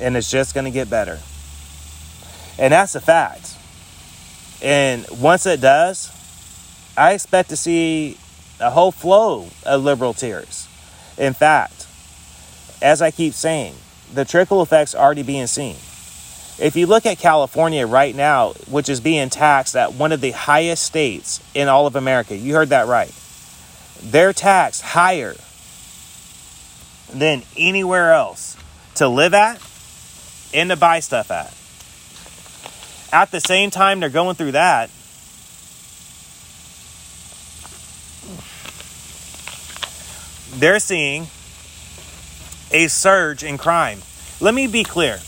[0.00, 1.18] and it's just going to get better.
[2.58, 3.56] And that's a fact.
[4.62, 6.10] And once it does,
[6.96, 8.16] I expect to see
[8.60, 10.68] a whole flow of liberal tears.
[11.18, 11.86] In fact,
[12.80, 13.74] as I keep saying,
[14.12, 15.76] the trickle effects are already being seen.
[16.58, 20.30] If you look at California right now, which is being taxed at one of the
[20.30, 23.12] highest states in all of America, you heard that right.
[24.02, 25.34] They're taxed higher
[27.12, 28.56] than anywhere else
[28.94, 29.60] to live at
[30.56, 31.54] and to buy stuff at.
[33.12, 34.90] At the same time, they're going through that.
[40.58, 41.28] They're seeing
[42.72, 44.00] a surge in crime.
[44.40, 45.20] Let me be clear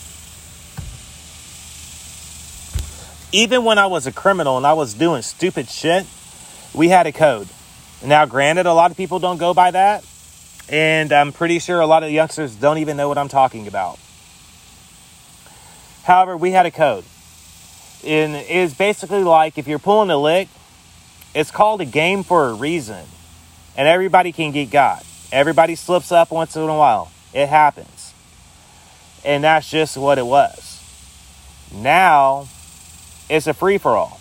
[3.33, 6.07] even when I was a criminal and I was doing stupid shit,
[6.75, 7.49] we had a code.
[8.05, 10.05] Now, granted, a lot of people don't go by that,
[10.69, 13.99] and I'm pretty sure a lot of youngsters don't even know what I'm talking about.
[16.09, 17.05] However, we had a code.
[18.03, 20.49] And it is basically like if you're pulling a lick,
[21.35, 23.05] it's called a game for a reason.
[23.77, 25.05] And everybody can get got.
[25.31, 27.13] Everybody slips up once in a while.
[27.35, 28.15] It happens.
[29.23, 30.83] And that's just what it was.
[31.75, 32.49] Now,
[33.29, 34.19] it's a free for all.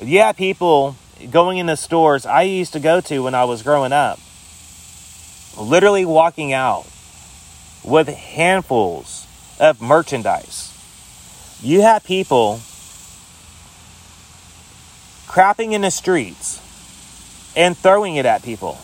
[0.00, 0.96] Yeah, people
[1.30, 4.18] going into stores I used to go to when I was growing up,
[5.60, 6.86] literally walking out
[7.84, 9.26] with handfuls
[9.60, 10.69] of merchandise.
[11.62, 12.60] You have people
[15.26, 16.58] crapping in the streets
[17.54, 18.78] and throwing it at people,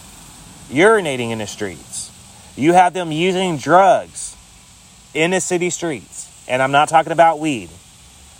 [0.68, 2.12] urinating in the streets.
[2.54, 4.36] You have them using drugs
[5.14, 6.30] in the city streets.
[6.48, 7.70] And I'm not talking about weed,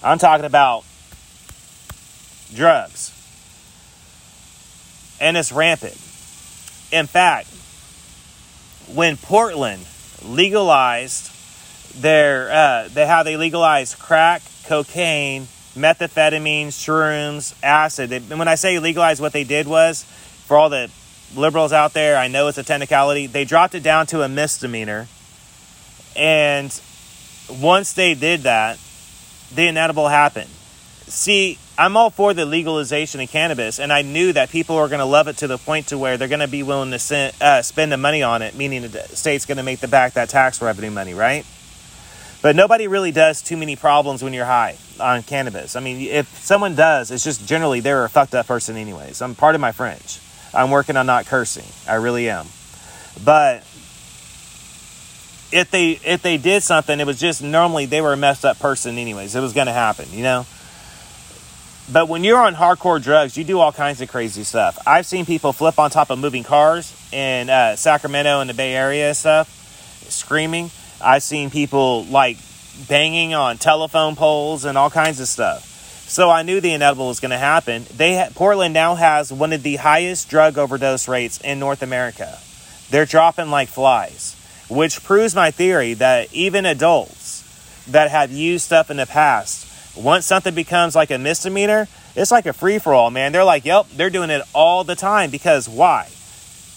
[0.03, 0.85] I'm talking about
[2.55, 3.13] drugs.
[5.19, 5.97] And it's rampant.
[6.93, 7.49] In fact,
[8.95, 9.85] when Portland
[10.23, 11.31] legalized
[12.01, 18.13] their, uh, they, how they legalized crack, cocaine, methamphetamine, shrooms, acid.
[18.13, 20.05] And when I say legalized, what they did was,
[20.47, 20.91] for all the
[21.35, 25.07] liberals out there, I know it's a technicality, they dropped it down to a misdemeanor.
[26.17, 26.81] And
[27.51, 28.79] once they did that,
[29.55, 30.51] the inedible happened.
[31.09, 35.01] See, I'm all for the legalization of cannabis, and I knew that people are going
[35.01, 37.35] to love it to the point to where they're going to be willing to send,
[37.41, 40.31] uh, spend the money on it, meaning the state's going to make the back that
[40.31, 41.45] tax revenue money, right?
[42.47, 45.75] But nobody really does too many problems when you're high on cannabis.
[45.75, 49.21] I mean, if someone does, it's just generally they're a fucked up person, anyways.
[49.21, 50.21] I'm part of my French.
[50.55, 51.67] I'm working on not cursing.
[51.89, 52.47] I really am.
[53.25, 53.65] But
[55.51, 58.61] if they if they did something, it was just normally they were a messed up
[58.61, 59.35] person, anyways.
[59.35, 60.47] It was going to happen, you know.
[61.91, 64.79] But when you're on hardcore drugs, you do all kinds of crazy stuff.
[64.87, 68.77] I've seen people flip on top of moving cars in uh, Sacramento and the Bay
[68.77, 69.49] Area and stuff,
[70.09, 70.71] screaming.
[71.01, 72.39] I've seen people like
[72.89, 75.65] banging on telephone poles and all kinds of stuff.
[76.09, 77.85] So I knew the inevitable was going to happen.
[77.97, 82.39] They ha- Portland now has one of the highest drug overdose rates in North America.
[82.91, 84.37] They're dropping like flies,
[84.69, 87.43] which proves my theory that even adults
[87.89, 92.47] that have used stuff in the past once something becomes like a misdemeanor, it's like
[92.47, 93.33] a free for all, man.
[93.33, 96.09] They're like, yep, they're doing it all the time because why?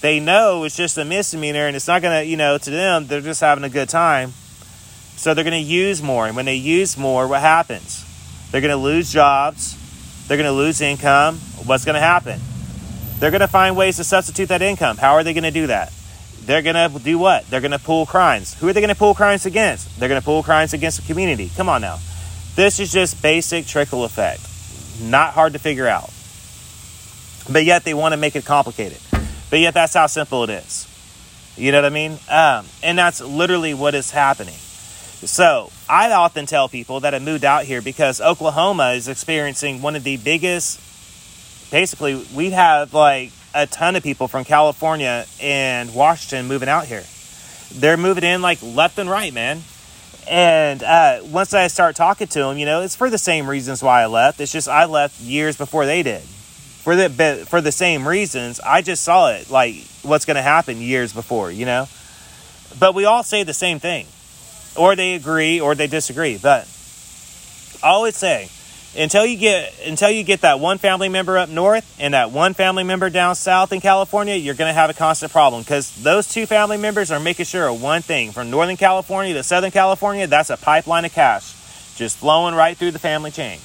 [0.02, 3.08] They know it's just a misdemeanor and it's not going to, you know, to them,
[3.08, 4.32] they're just having a good time.
[5.16, 6.28] So they're going to use more.
[6.28, 8.06] And when they use more, what happens?
[8.52, 9.76] They're going to lose jobs.
[10.28, 11.38] They're going to lose income.
[11.66, 12.40] What's going to happen?
[13.20, 14.96] They're going to find ways to substitute that income.
[14.96, 15.92] How are they going to do that?
[16.46, 17.46] They're going to do what?
[17.50, 18.54] They're going to pull crimes.
[18.60, 20.00] Who are they going to pull crimes against?
[20.00, 21.52] They're going to pull crimes against the community.
[21.56, 22.00] Come on now.
[22.56, 24.48] This is just basic trickle effect.
[25.02, 26.12] Not hard to figure out.
[27.52, 29.00] But yet they want to make it complicated.
[29.50, 30.88] But yet that's how simple it is.
[31.58, 32.18] You know what I mean?
[32.30, 34.54] Um, and that's literally what is happening.
[34.54, 39.96] So I often tell people that have moved out here because Oklahoma is experiencing one
[39.96, 40.80] of the biggest.
[41.72, 47.04] Basically, we have like a ton of people from California and Washington moving out here.
[47.74, 49.62] They're moving in like left and right, man.
[50.30, 53.84] And uh, once I start talking to them, you know, it's for the same reasons
[53.84, 54.40] why I left.
[54.40, 56.22] It's just I left years before they did.
[56.90, 60.82] For the for the same reasons, I just saw it like what's going to happen
[60.82, 61.88] years before, you know.
[62.80, 64.08] But we all say the same thing
[64.76, 66.40] or they agree or they disagree.
[66.42, 66.68] But
[67.84, 68.50] I always say,
[68.98, 72.56] until you get until you get that one family member up north and that one
[72.56, 76.28] family member down south in California, you're going to have a constant problem because those
[76.28, 80.26] two family members are making sure of one thing: from Northern California to Southern California,
[80.26, 81.54] that's a pipeline of cash
[81.98, 83.60] just flowing right through the family chain.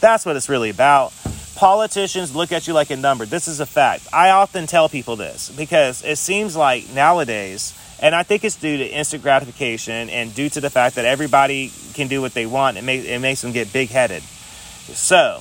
[0.00, 1.12] That's what it's really about.
[1.56, 3.26] Politicians look at you like a number.
[3.26, 4.06] This is a fact.
[4.12, 8.76] I often tell people this because it seems like nowadays and I think it's due
[8.76, 12.76] to instant gratification and due to the fact that everybody can do what they want.
[12.76, 14.22] It, make, it makes them get big headed.
[14.22, 15.40] So,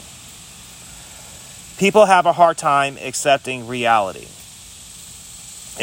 [1.77, 4.27] people have a hard time accepting reality.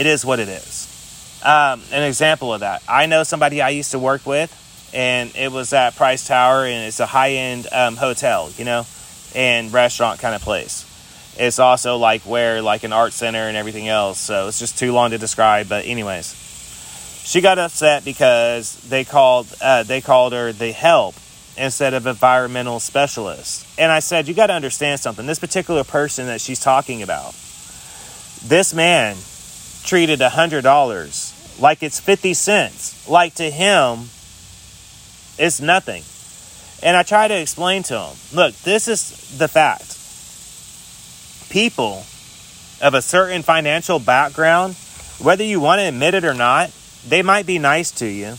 [0.01, 0.89] It is what it is.
[1.45, 4.51] Um, an example of that I know somebody I used to work with,
[4.95, 8.87] and it was at Price Tower, and it's a high end um, hotel, you know,
[9.35, 10.89] and restaurant kind of place.
[11.39, 14.19] It's also like where like an art center and everything else.
[14.19, 15.69] So it's just too long to describe.
[15.69, 16.35] But anyways,
[17.25, 21.15] she got upset because they called uh, they called her the help
[21.57, 23.67] instead of environmental specialist.
[23.79, 25.27] And I said, you got to understand something.
[25.27, 27.33] This particular person that she's talking about,
[28.45, 29.17] this man
[29.85, 33.09] treated a hundred dollars like it's fifty cents.
[33.09, 34.09] Like to him,
[35.39, 36.03] it's nothing.
[36.83, 39.99] And I try to explain to them look, this is the fact.
[41.51, 42.05] People
[42.83, 44.75] of a certain financial background,
[45.21, 46.71] whether you want to admit it or not,
[47.07, 48.35] they might be nice to you.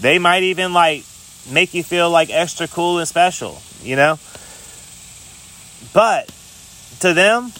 [0.00, 1.04] They might even like
[1.50, 4.18] make you feel like extra cool and special, you know?
[5.92, 6.26] But
[7.00, 7.52] to them,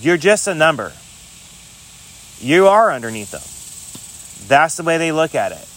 [0.00, 0.92] you're just a number.
[2.38, 4.48] You are underneath them.
[4.48, 5.68] That's the way they look at it.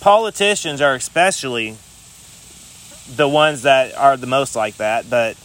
[0.00, 1.76] Politicians are especially
[3.16, 5.36] the ones that are the most like that, but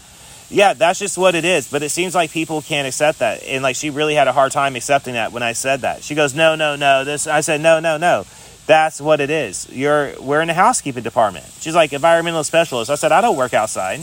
[0.49, 1.69] yeah, that's just what it is.
[1.69, 3.43] But it seems like people can't accept that.
[3.43, 6.03] And like she really had a hard time accepting that when I said that.
[6.03, 7.03] She goes, No, no, no.
[7.03, 8.25] This I said, No, no, no.
[8.67, 9.69] That's what it is.
[9.71, 11.45] You're we're in the housekeeping department.
[11.59, 12.91] She's like environmental specialist.
[12.91, 14.01] I said, I don't work outside.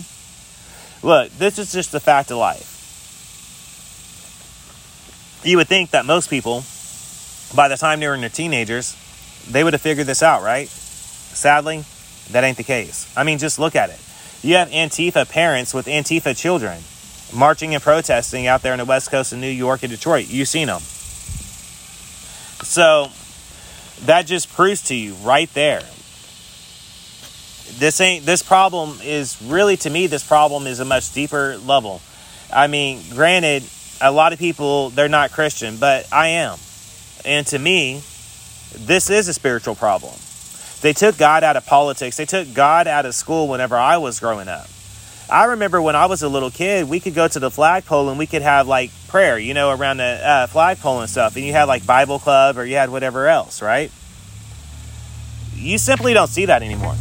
[1.03, 2.69] Look, this is just the fact of life.
[5.45, 6.65] You would think that most people,
[7.57, 8.97] by the time they were in their teenagers,
[9.51, 10.69] they would have figured this out, right?
[10.69, 11.85] Sadly,
[12.33, 13.13] that ain't the case.
[13.17, 14.01] I mean, just look at it.
[14.43, 16.83] You have Antifa parents with Antifa children
[17.33, 20.29] marching and protesting out there on the west coast of New York and Detroit.
[20.29, 20.81] You've seen them.
[22.63, 23.09] So
[24.07, 25.83] that just proves to you right there.
[27.79, 32.03] This ain't this problem is really to me this problem is a much deeper level.
[32.53, 33.65] I mean, granted,
[34.01, 36.59] a lot of people they're not Christian, but I am.
[37.25, 38.03] And to me,
[38.77, 40.15] this is a spiritual problem.
[40.83, 42.17] They took God out of politics.
[42.17, 44.67] They took God out of school whenever I was growing up.
[45.31, 48.19] I remember when I was a little kid, we could go to the flagpole and
[48.19, 51.37] we could have like prayer, you know, around the uh, flagpole and stuff.
[51.37, 53.91] And you had like Bible club or you had whatever else, right?
[55.55, 56.97] You simply don't see that anymore.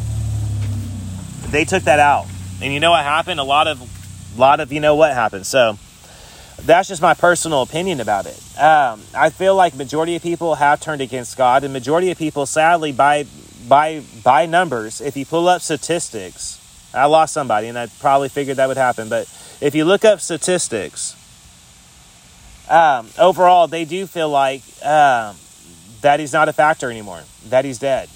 [1.50, 2.28] They took that out.
[2.62, 3.40] And you know what happened?
[3.40, 5.48] A lot of, lot of, you know what happened.
[5.48, 5.78] So
[6.62, 8.40] that's just my personal opinion about it.
[8.60, 12.46] Um, I feel like majority of people have turned against God, and majority of people,
[12.46, 13.26] sadly, by
[13.72, 16.60] by by numbers, if you pull up statistics,
[16.94, 19.08] I lost somebody, and I probably figured that would happen.
[19.08, 21.16] But if you look up statistics,
[22.70, 25.38] um, overall, they do feel like um,
[26.02, 27.22] that he's not a factor anymore.
[27.48, 28.10] That he's dead,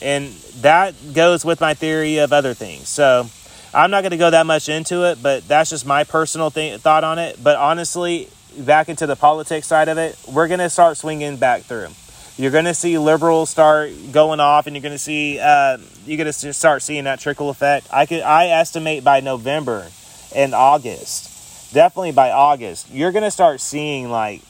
[0.00, 0.28] and
[0.62, 2.88] that goes with my theory of other things.
[2.88, 3.26] So
[3.74, 6.78] I'm not going to go that much into it, but that's just my personal thing,
[6.78, 7.42] thought on it.
[7.42, 11.62] But honestly, back into the politics side of it, we're going to start swinging back
[11.62, 11.88] through
[12.36, 16.18] you're going to see liberals start going off, and you're going to see uh, you're
[16.18, 17.86] going to start seeing that trickle effect.
[17.92, 19.88] I could I estimate by November
[20.34, 21.34] and August
[21.74, 24.40] definitely by August, you're going to start seeing like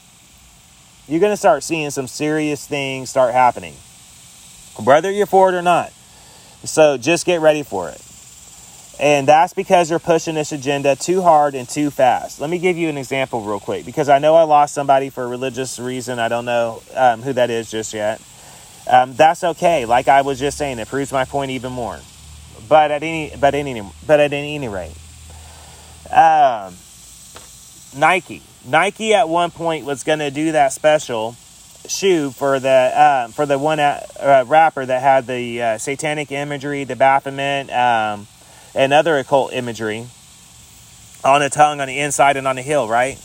[1.08, 3.74] you're going to start seeing some serious things start happening,
[4.82, 5.92] whether you're for it or not.
[6.64, 8.00] So just get ready for it.
[9.00, 12.40] And that's because they're pushing this agenda too hard and too fast.
[12.40, 15.24] Let me give you an example real quick because I know I lost somebody for
[15.24, 16.18] a religious reason.
[16.18, 18.20] I don't know um, who that is just yet.
[18.88, 19.84] Um, that's okay.
[19.84, 21.98] Like I was just saying, it proves my point even more.
[22.68, 24.96] But at any, but any, but at any rate,
[26.10, 26.74] um,
[27.96, 28.42] Nike.
[28.66, 31.36] Nike at one point was going to do that special
[31.86, 36.84] shoe for the uh, for the one uh, rapper that had the uh, satanic imagery,
[36.84, 38.26] the Baphomet, um,
[38.74, 40.06] and other occult imagery
[41.24, 42.88] on the tongue, on the inside, and on the heel.
[42.88, 43.18] Right?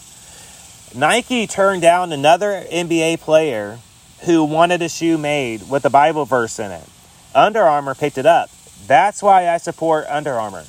[0.95, 3.79] Nike turned down another NBA player
[4.25, 6.87] who wanted a shoe made with a Bible verse in it.
[7.33, 8.49] Under Armour picked it up.
[8.87, 10.65] That's why I support Under Armour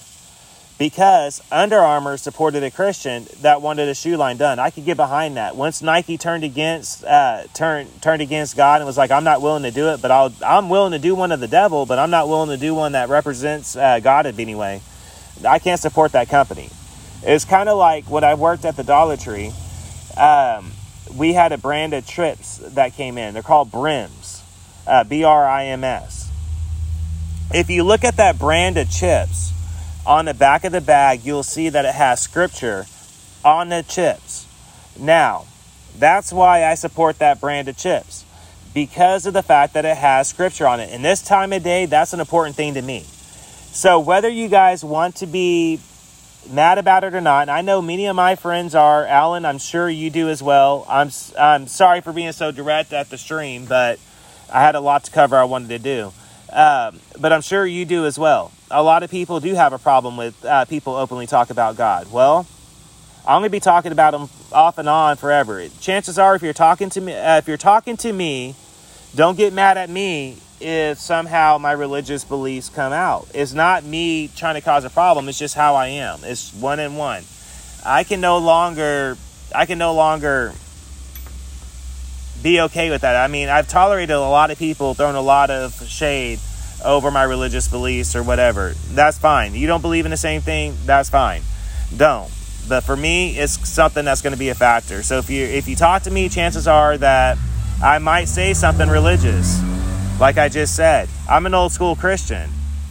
[0.81, 4.59] because Under Armour supported a Christian that wanted a shoe line done.
[4.59, 5.55] I could get behind that.
[5.55, 9.65] Once Nike turned against uh, turned turned against God and was like, "I'm not willing
[9.65, 12.09] to do it, but I'll I'm willing to do one of the devil, but I'm
[12.09, 14.81] not willing to do one that represents uh, God in any way."
[15.47, 16.71] I can't support that company.
[17.23, 19.53] It's kind of like when I worked at the Dollar Tree.
[20.17, 20.73] Um,
[21.15, 23.35] we had a brand of trips that came in.
[23.35, 24.43] They're called Brims,
[24.87, 26.31] uh, B R I M S.
[27.53, 29.53] If you look at that brand of chips
[30.11, 32.85] on the back of the bag, you'll see that it has scripture
[33.45, 34.45] on the chips.
[34.99, 35.47] Now,
[35.97, 38.25] that's why I support that brand of chips
[38.75, 40.93] because of the fact that it has scripture on it.
[40.93, 43.03] In this time of day, that's an important thing to me.
[43.71, 45.79] So, whether you guys want to be
[46.51, 49.59] mad about it or not, and I know many of my friends are, Alan, I'm
[49.59, 50.85] sure you do as well.
[50.89, 54.01] I'm, I'm sorry for being so direct at the stream, but
[54.53, 56.13] I had a lot to cover I wanted to do.
[56.53, 58.51] Um, but I'm sure you do as well.
[58.71, 62.11] A lot of people do have a problem with uh, people openly talk about God.
[62.13, 62.47] Well,
[63.27, 65.67] I'm going to be talking about them off and on forever.
[65.81, 68.55] Chances are, if you're talking to me, uh, if you're talking to me,
[69.15, 73.27] don't get mad at me if somehow my religious beliefs come out.
[73.35, 75.29] It's not me trying to cause a problem.
[75.29, 76.21] It's just how I am.
[76.23, 77.25] It's one and one.
[77.85, 79.17] I can no longer.
[79.53, 80.53] I can no longer
[82.43, 83.17] be okay with that.
[83.17, 86.39] I mean, I've tolerated a lot of people throwing a lot of shade
[86.85, 88.75] over my religious beliefs or whatever.
[88.91, 89.55] That's fine.
[89.55, 91.43] You don't believe in the same thing, that's fine.
[91.97, 92.31] Don't.
[92.69, 95.03] But for me, it's something that's going to be a factor.
[95.03, 97.39] So if you if you talk to me, chances are that
[97.83, 99.61] I might say something religious.
[100.21, 102.51] Like I just said, I'm an old school Christian.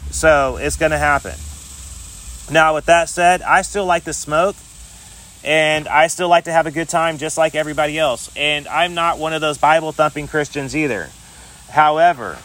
[0.09, 1.35] So it's going to happen.
[2.51, 4.55] Now, with that said, I still like to smoke
[5.43, 8.31] and I still like to have a good time just like everybody else.
[8.35, 11.09] And I'm not one of those Bible thumping Christians either.
[11.69, 12.39] However,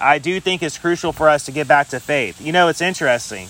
[0.00, 2.40] I do think it's crucial for us to get back to faith.
[2.40, 3.46] You know, it's interesting.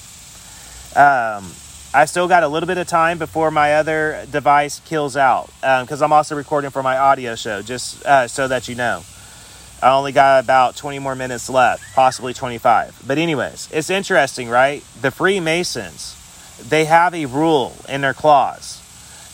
[0.96, 1.50] Um,
[1.92, 6.02] I still got a little bit of time before my other device kills out because
[6.02, 9.02] um, I'm also recording for my audio show, just uh, so that you know.
[9.82, 13.02] I only got about 20 more minutes left, possibly 25.
[13.06, 14.82] But, anyways, it's interesting, right?
[15.02, 16.16] The Freemasons
[16.62, 18.80] they have a rule in their clause.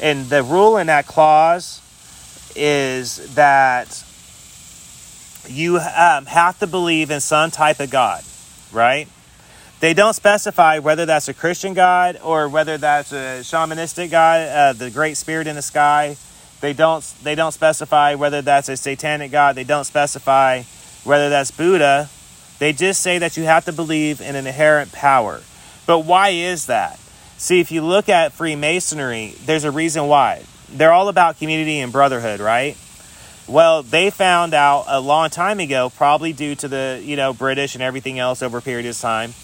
[0.00, 1.80] And the rule in that clause
[2.56, 4.04] is that
[5.50, 8.22] you um, have to believe in some type of God,
[8.72, 9.08] right?
[9.80, 14.72] They don't specify whether that's a Christian God or whether that's a shamanistic God, uh,
[14.74, 16.16] the Great Spirit in the sky.
[16.60, 17.02] They don't.
[17.22, 19.56] They don't specify whether that's a satanic God.
[19.56, 20.62] They don't specify
[21.04, 22.10] whether that's Buddha.
[22.58, 25.40] They just say that you have to believe in an inherent power.
[25.86, 26.98] But why is that?
[27.38, 30.42] See, if you look at Freemasonry, there's a reason why.
[30.68, 32.76] They're all about community and brotherhood, right?
[33.50, 37.74] Well, they found out a long time ago, probably due to the, you know, British
[37.74, 39.34] and everything else over a period of time,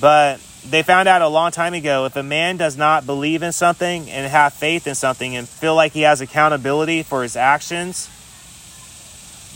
[0.00, 3.52] but they found out a long time ago if a man does not believe in
[3.52, 8.10] something and have faith in something and feel like he has accountability for his actions,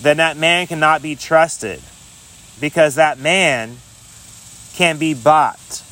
[0.02, 1.82] then that man cannot be trusted
[2.60, 3.76] because that man
[4.74, 5.82] can be bought.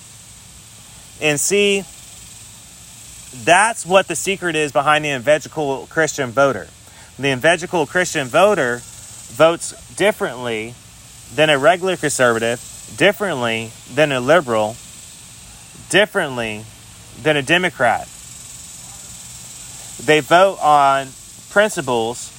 [1.20, 1.80] And see,
[3.42, 6.68] that's what the secret is behind the evangelical Christian voter.
[7.18, 10.74] The evangelical Christian voter votes differently
[11.34, 12.60] than a regular conservative,
[12.96, 14.76] differently than a liberal,
[15.90, 16.64] differently
[17.22, 18.08] than a Democrat.
[20.04, 21.08] They vote on
[21.50, 22.30] principles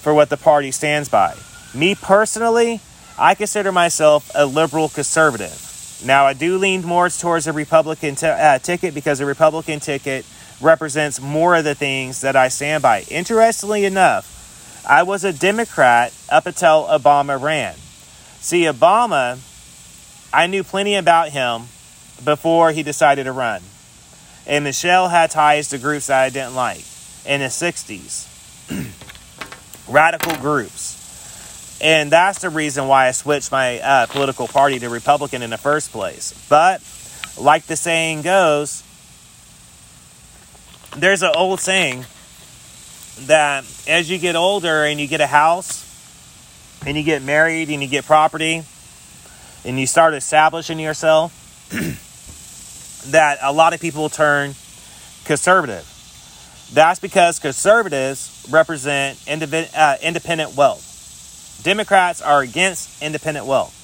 [0.00, 1.36] for what the party stands by.
[1.74, 2.80] Me personally,
[3.18, 6.02] I consider myself a liberal conservative.
[6.04, 10.24] Now, I do lean more towards a Republican t- uh, ticket because a Republican ticket
[10.62, 13.02] represents more of the things that I stand by.
[13.08, 17.74] Interestingly enough, I was a Democrat up until Obama ran.
[18.40, 19.38] See, Obama,
[20.32, 21.62] I knew plenty about him
[22.24, 23.62] before he decided to run.
[24.46, 26.84] And Michelle had ties to groups that I didn't like
[27.24, 28.28] in the 60s.
[29.88, 31.78] Radical groups.
[31.80, 35.58] And that's the reason why I switched my uh, political party to Republican in the
[35.58, 36.32] first place.
[36.48, 36.80] But,
[37.38, 38.84] like the saying goes,
[40.96, 42.04] there's an old saying
[43.22, 45.88] that as you get older and you get a house
[46.86, 48.62] and you get married and you get property
[49.64, 51.32] and you start establishing yourself,
[53.10, 54.54] that a lot of people turn
[55.24, 55.88] conservative.
[56.72, 61.60] That's because conservatives represent indiv- uh, independent wealth.
[61.62, 63.78] Democrats are against independent wealth.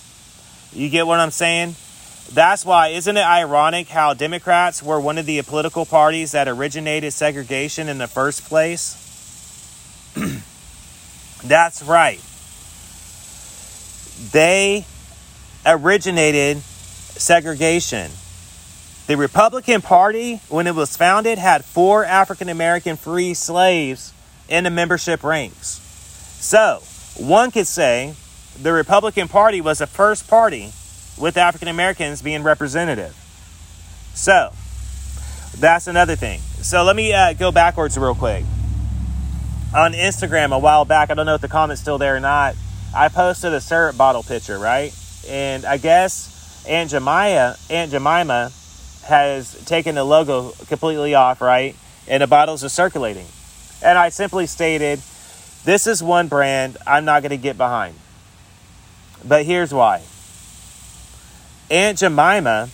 [0.74, 1.76] You get what I'm saying?
[2.32, 7.12] That's why, isn't it ironic how Democrats were one of the political parties that originated
[7.14, 9.04] segregation in the first place?
[11.44, 12.20] That's right.
[14.32, 14.84] They
[15.64, 18.10] originated segregation.
[19.06, 24.12] The Republican Party, when it was founded, had four African American free slaves
[24.50, 25.80] in the membership ranks.
[26.40, 26.82] So,
[27.16, 28.14] one could say
[28.60, 30.72] the Republican Party was the first party
[31.18, 33.14] with African Americans being representative.
[34.14, 34.52] So,
[35.58, 36.40] that's another thing.
[36.62, 38.44] So, let me uh, go backwards real quick.
[39.74, 42.54] On Instagram a while back, I don't know if the comment's still there or not,
[42.94, 44.94] I posted a syrup bottle picture, right?
[45.28, 48.50] And I guess Aunt Jemima, Aunt Jemima
[49.04, 51.76] has taken the logo completely off, right?
[52.06, 53.26] And the bottles are circulating.
[53.82, 55.00] And I simply stated,
[55.64, 57.94] this is one brand I'm not going to get behind.
[59.24, 60.02] But here's why
[61.70, 62.70] Aunt Jemima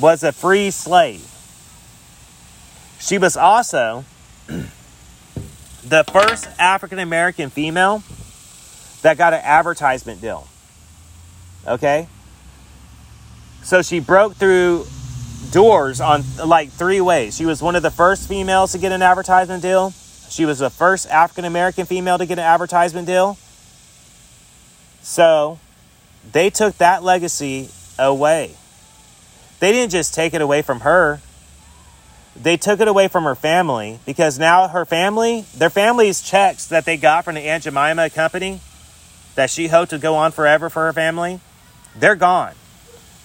[0.00, 1.26] was a free slave.
[2.98, 4.04] She was also
[4.46, 8.02] the first African American female
[9.02, 10.46] that got an advertisement deal.
[11.66, 12.08] Okay?
[13.62, 14.86] So she broke through
[15.50, 17.36] doors on like three ways.
[17.36, 19.92] She was one of the first females to get an advertisement deal.
[20.28, 23.36] She was the first African American female to get an advertisement deal.
[25.02, 25.58] So
[26.30, 27.68] they took that legacy
[27.98, 28.54] away.
[29.60, 31.20] They didn't just take it away from her,
[32.34, 36.84] they took it away from her family because now her family, their family's checks that
[36.84, 38.60] they got from the Aunt Jemima company
[39.34, 41.40] that she hoped to go on forever for her family,
[41.96, 42.54] they're gone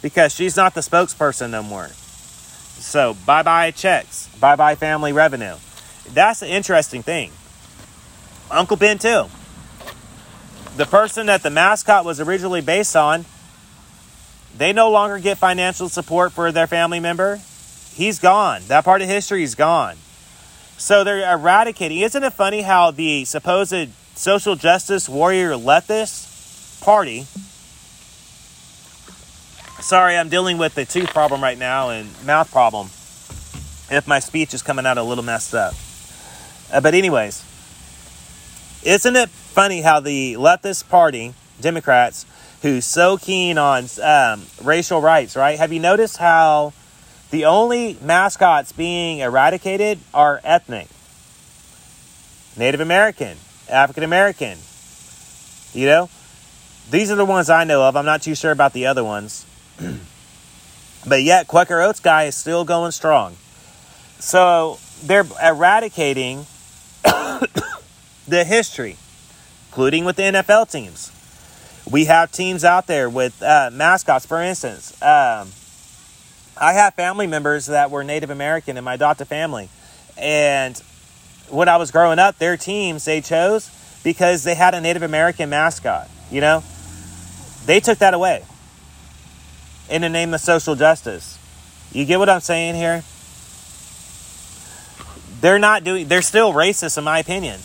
[0.02, 1.88] because she's not the spokesperson no more.
[1.88, 5.56] So bye bye checks, bye bye family revenue.
[6.14, 7.32] That's the interesting thing.
[8.50, 9.26] Uncle Ben, too.
[10.78, 13.26] The person that the mascot was originally based on,
[14.58, 17.40] they no longer get financial support for their family member.
[17.94, 18.62] He's gone.
[18.68, 19.98] That part of history is gone.
[20.78, 22.00] So they're eradicating.
[22.00, 27.26] Isn't it funny how the supposed social justice warrior leftist party
[29.80, 32.88] Sorry, I'm dealing with a tooth problem right now and mouth problem.
[33.96, 35.76] If my speech is coming out a little messed up.
[36.74, 37.46] Uh, but, anyways,
[38.84, 42.28] isn't it funny how the leftist party, Democrats,
[42.62, 45.58] who's so keen on um, racial rights, right?
[45.58, 46.74] Have you noticed how
[47.32, 50.88] the only mascots being eradicated are ethnic?
[52.56, 53.36] Native American,
[53.68, 54.60] African American.
[55.74, 56.10] You know,
[56.92, 57.96] these are the ones I know of.
[57.96, 59.44] I'm not too sure about the other ones.
[61.08, 63.36] but yet, Quaker Oats guy is still going strong.
[64.20, 66.46] So they're eradicating
[67.04, 68.98] the history,
[69.78, 71.12] including with the NFL teams.
[71.88, 74.26] We have teams out there with uh, mascots.
[74.26, 75.50] For instance, um,
[76.60, 79.70] I have family members that were Native American in my adopted family.
[80.18, 80.76] And
[81.50, 83.70] when I was growing up, their teams they chose
[84.04, 86.10] because they had a Native American mascot.
[86.32, 86.64] You know,
[87.68, 88.44] they took that away
[89.92, 91.38] in the name of social justice.
[91.92, 93.04] You get what I'm saying here?
[95.40, 97.60] They're not doing, they're still racist, in my opinion.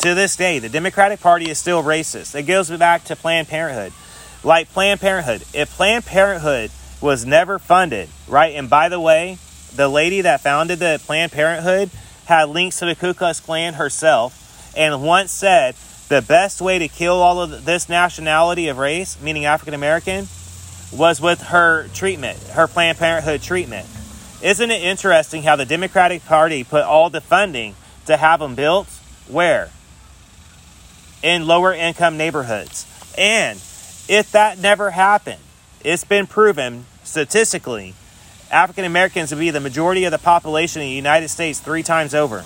[0.00, 2.34] To this day, the Democratic Party is still racist.
[2.34, 3.92] It goes back to Planned Parenthood.
[4.42, 6.70] Like Planned Parenthood, if Planned Parenthood
[7.02, 8.54] was never funded, right?
[8.54, 9.36] And by the way,
[9.76, 11.90] the lady that founded the Planned Parenthood
[12.24, 15.74] had links to the Ku Klux Klan herself and once said
[16.08, 20.28] the best way to kill all of this nationality of race, meaning African American,
[20.90, 23.86] was with her treatment, her Planned Parenthood treatment.
[24.40, 27.74] Isn't it interesting how the Democratic Party put all the funding
[28.06, 28.88] to have them built
[29.28, 29.68] where?
[31.22, 32.86] In lower income neighborhoods.
[33.18, 33.58] And
[34.08, 35.40] if that never happened,
[35.84, 37.94] it's been proven statistically
[38.50, 42.14] African Americans would be the majority of the population in the United States three times
[42.14, 42.42] over.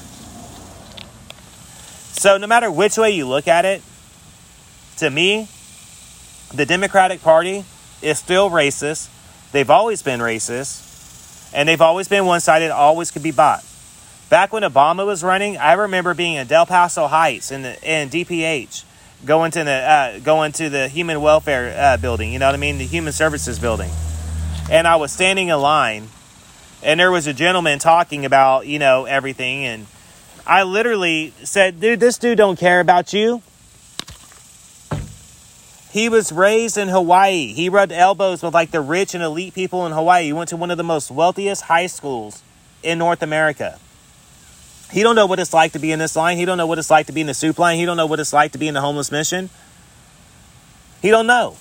[2.12, 3.82] So, no matter which way you look at it,
[4.98, 5.48] to me,
[6.52, 7.64] the Democratic Party
[8.02, 9.08] is still racist.
[9.52, 10.82] They've always been racist.
[11.54, 13.64] And they've always been one sided, always could be bought.
[14.30, 18.08] Back when Obama was running, I remember being in Del Paso Heights in, the, in
[18.08, 18.84] DPH,
[19.24, 22.32] going to the uh, going to the human welfare uh, building.
[22.32, 23.90] You know what I mean, the human services building.
[24.70, 26.08] And I was standing in line,
[26.82, 29.86] and there was a gentleman talking about you know everything, and
[30.46, 33.42] I literally said, "Dude, this dude don't care about you."
[35.90, 37.52] He was raised in Hawaii.
[37.52, 40.24] He rubbed elbows with like the rich and elite people in Hawaii.
[40.24, 42.42] He went to one of the most wealthiest high schools
[42.82, 43.78] in North America.
[44.90, 46.36] He don't know what it's like to be in this line.
[46.36, 47.78] He don't know what it's like to be in the soup line.
[47.78, 49.50] He don't know what it's like to be in the homeless mission.
[51.02, 51.56] He don't know.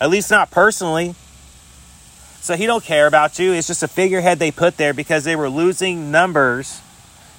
[0.00, 1.14] At least not personally.
[2.40, 3.52] So he don't care about you.
[3.52, 6.80] It's just a figurehead they put there because they were losing numbers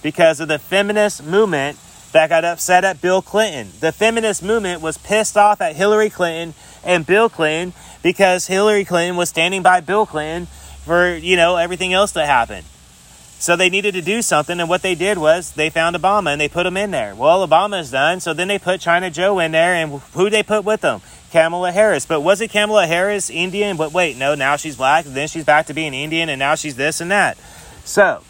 [0.02, 1.78] because of the feminist movement
[2.14, 3.74] that got upset at Bill Clinton.
[3.80, 9.18] The feminist movement was pissed off at Hillary Clinton and Bill Clinton because Hillary Clinton
[9.18, 10.46] was standing by Bill Clinton
[10.86, 12.66] for, you know, everything else that happened.
[13.44, 16.40] So they needed to do something, and what they did was they found Obama and
[16.40, 17.14] they put him in there.
[17.14, 20.64] Well, Obama's done, so then they put China Joe in there, and who they put
[20.64, 21.02] with them?
[21.30, 22.06] Kamala Harris.
[22.06, 23.76] But was it Kamala Harris Indian?
[23.76, 26.78] But wait, no, now she's black, then she's back to being Indian, and now she's
[26.78, 27.38] this and that.
[27.84, 28.24] So,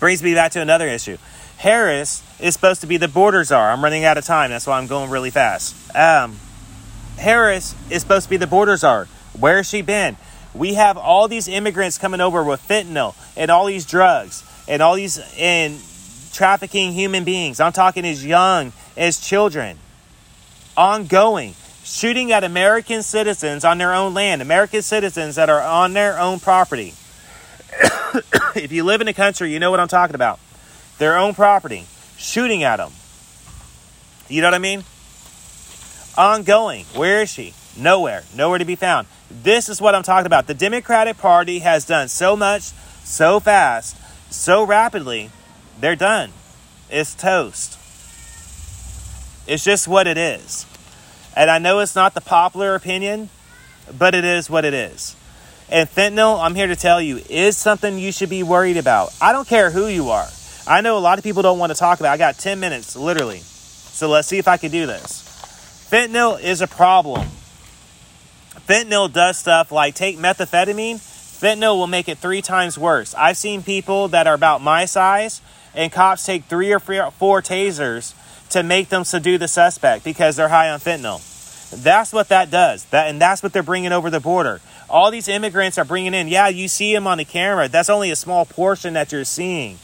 [0.00, 1.18] brings me back to another issue.
[1.58, 3.70] Harris is supposed to be the border czar.
[3.70, 5.76] I'm running out of time, that's why I'm going really fast.
[5.94, 6.40] Um,
[7.18, 9.06] Harris is supposed to be the border czar.
[9.38, 10.16] Where has she been?
[10.54, 14.94] We have all these immigrants coming over with fentanyl and all these drugs and all
[14.94, 15.80] these and
[16.32, 17.60] trafficking human beings.
[17.60, 19.78] I'm talking as young as children.
[20.76, 21.54] Ongoing.
[21.82, 26.38] Shooting at American citizens on their own land, American citizens that are on their own
[26.38, 26.94] property.
[28.54, 30.38] if you live in a country, you know what I'm talking about.
[30.98, 31.86] Their own property.
[32.16, 32.92] Shooting at them.
[34.28, 34.84] You know what I mean?
[36.16, 36.84] Ongoing.
[36.94, 37.54] Where is she?
[37.76, 38.24] Nowhere.
[38.34, 39.06] Nowhere to be found.
[39.30, 40.46] This is what I'm talking about.
[40.46, 42.72] The Democratic Party has done so much,
[43.04, 43.96] so fast,
[44.32, 45.30] so rapidly,
[45.78, 46.30] they're done.
[46.90, 47.78] It's toast.
[49.46, 50.66] It's just what it is.
[51.36, 53.30] And I know it's not the popular opinion,
[53.96, 55.16] but it is what it is.
[55.70, 59.14] And fentanyl, I'm here to tell you, is something you should be worried about.
[59.20, 60.26] I don't care who you are.
[60.66, 62.10] I know a lot of people don't want to talk about.
[62.10, 62.14] It.
[62.14, 63.38] I got 10 minutes, literally.
[63.38, 65.22] So let's see if I can do this.
[65.90, 67.28] Fentanyl is a problem.
[68.70, 73.16] Fentanyl does stuff like take methamphetamine, fentanyl will make it three times worse.
[73.16, 75.42] I've seen people that are about my size,
[75.74, 78.14] and cops take three or four tasers
[78.50, 81.20] to make them subdue the suspect because they're high on fentanyl.
[81.82, 82.84] That's what that does.
[82.86, 84.60] That and that's what they're bringing over the border.
[84.88, 86.28] All these immigrants are bringing in.
[86.28, 87.66] Yeah, you see them on the camera.
[87.66, 89.78] That's only a small portion that you're seeing.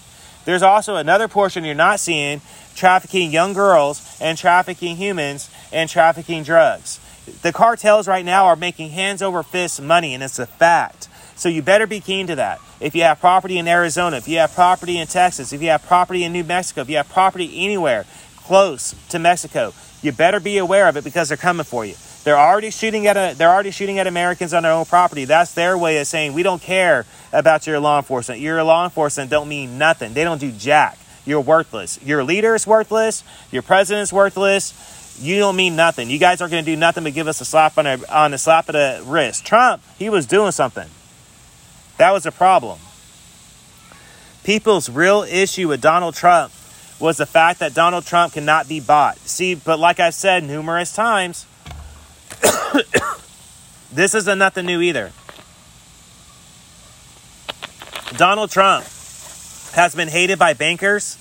[0.44, 2.40] There's also another portion you're not seeing
[2.76, 7.00] trafficking young girls and trafficking humans and trafficking drugs.
[7.42, 11.08] The cartels right now are making hands over fists money, and it's a fact.
[11.34, 12.60] So you better be keen to that.
[12.80, 15.84] If you have property in Arizona, if you have property in Texas, if you have
[15.84, 18.06] property in New Mexico, if you have property anywhere
[18.36, 21.94] close to Mexico, you better be aware of it because they're coming for you.
[22.24, 25.26] They're already shooting at a, they're already shooting at Americans on their own property.
[25.26, 28.40] That's their way of saying we don't care about your law enforcement.
[28.40, 30.12] Your law enforcement don't mean nothing.
[30.12, 30.98] They don't do jack.
[31.24, 32.00] You're worthless.
[32.02, 33.22] Your leader is worthless.
[33.52, 34.72] Your president's worthless
[35.18, 36.10] you don't mean nothing.
[36.10, 38.32] You guys aren't going to do nothing but give us a slap on, a, on
[38.32, 39.44] the slap of the wrist.
[39.46, 40.88] Trump, he was doing something.
[41.98, 42.78] That was a problem.
[44.44, 46.52] People's real issue with Donald Trump
[47.00, 49.18] was the fact that Donald Trump cannot be bought.
[49.18, 51.46] See, but like I've said numerous times,
[53.92, 55.12] this isn't nothing new either.
[58.16, 58.84] Donald Trump
[59.74, 61.18] has been hated by bankers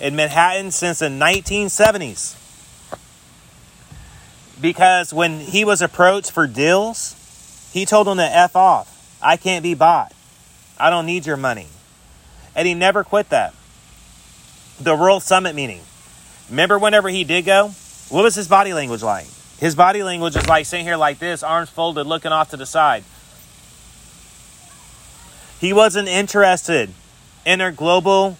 [0.00, 2.36] in Manhattan since the 1970s
[4.60, 7.14] because when he was approached for deals,
[7.72, 8.94] he told them to F off.
[9.22, 10.12] I can't be bought.
[10.78, 11.66] I don't need your money.
[12.54, 13.54] And he never quit that.
[14.80, 15.80] The World Summit meeting.
[16.50, 17.72] Remember whenever he did go?
[18.08, 19.26] What was his body language like?
[19.58, 22.66] His body language was like sitting here like this, arms folded, looking off to the
[22.66, 23.04] side.
[25.60, 26.90] He wasn't interested
[27.44, 28.38] in their global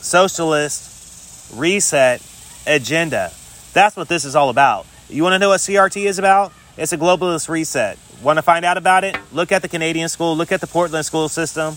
[0.00, 2.22] socialist reset
[2.66, 3.32] agenda.
[3.72, 4.86] That's what this is all about.
[5.08, 6.52] You want to know what CRT is about?
[6.76, 7.96] It's a globalist reset.
[8.22, 9.16] Want to find out about it?
[9.32, 10.36] Look at the Canadian school.
[10.36, 11.76] Look at the Portland school system.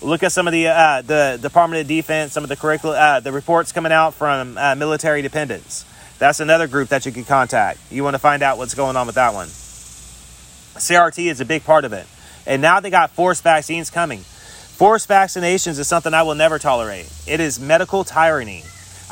[0.00, 3.20] Look at some of the uh, the Department of Defense, some of the curriculum, uh,
[3.20, 5.84] the reports coming out from uh, military dependents.
[6.18, 7.80] That's another group that you can contact.
[7.90, 9.48] You want to find out what's going on with that one.
[9.48, 12.06] CRT is a big part of it.
[12.46, 14.20] And now they got forced vaccines coming.
[14.20, 17.12] Forced vaccinations is something I will never tolerate.
[17.26, 18.62] It is medical tyranny.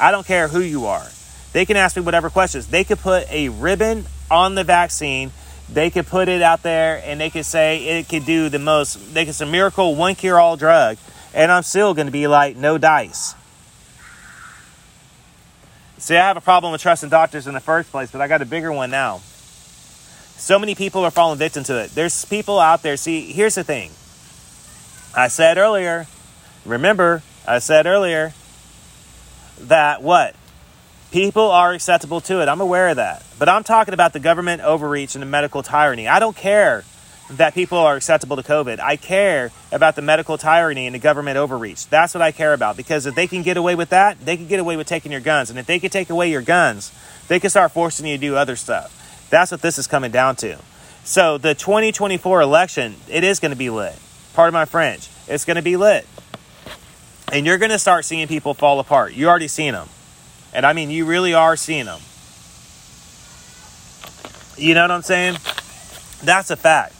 [0.01, 1.07] I don't care who you are.
[1.53, 2.69] They can ask me whatever questions.
[2.69, 5.33] They could put a ribbon on the vaccine
[5.73, 9.15] they could put it out there and they could say it could do the most,
[9.15, 10.99] they could say miracle one cure all drug,
[11.33, 13.35] and I'm still going to be like, no dice.
[15.99, 18.43] See, I have a problem with trusting doctors in the first place, but I got
[18.43, 19.19] a bigger one now.
[20.39, 21.91] So many people are falling victim to it.
[21.91, 22.97] There's people out there.
[22.97, 23.91] See, here's the thing.
[25.15, 26.07] I said earlier,
[26.65, 28.33] remember, I said earlier
[29.59, 30.35] that what?
[31.11, 32.49] People are acceptable to it.
[32.49, 33.25] I'm aware of that.
[33.39, 36.07] But I'm talking about the government overreach and the medical tyranny.
[36.07, 36.85] I don't care
[37.31, 38.79] that people are acceptable to COVID.
[38.79, 41.89] I care about the medical tyranny and the government overreach.
[41.89, 44.47] That's what I care about because if they can get away with that, they can
[44.47, 45.51] get away with taking your guns.
[45.51, 46.93] And if they can take away your guns,
[47.29, 49.29] they can start forcing you to do other stuff.
[49.31, 50.59] That's what this is coming down to.
[51.05, 53.97] So the 2024 election, it is going to be lit.
[54.35, 55.09] Pardon my French.
[55.29, 56.07] It's going to be lit.
[57.33, 59.13] And you're going to start seeing people fall apart.
[59.15, 59.89] You already seen them.
[60.53, 62.01] And I mean, you really are seeing them.
[64.57, 65.37] You know what I'm saying?
[66.23, 66.95] That's a fact.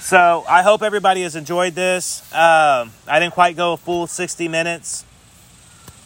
[0.00, 2.20] So I hope everybody has enjoyed this.
[2.32, 5.04] Um, I didn't quite go a full 60 minutes.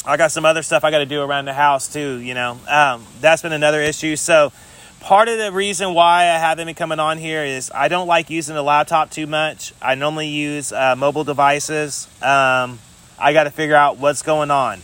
[0.07, 2.61] I got some other stuff I got to do around the house too, you know.
[2.68, 4.14] Um, that's been another issue.
[4.14, 4.53] So
[5.01, 8.30] part of the reason why I haven't been coming on here is I don't like
[8.30, 9.74] using the laptop too much.
[9.82, 12.07] I normally use uh, mobile devices.
[12.22, 12.78] Um,
[13.18, 14.80] I got to figure out what's going on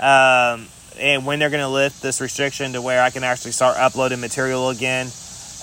[0.00, 0.66] um,
[0.98, 4.20] and when they're going to lift this restriction to where I can actually start uploading
[4.20, 5.06] material again.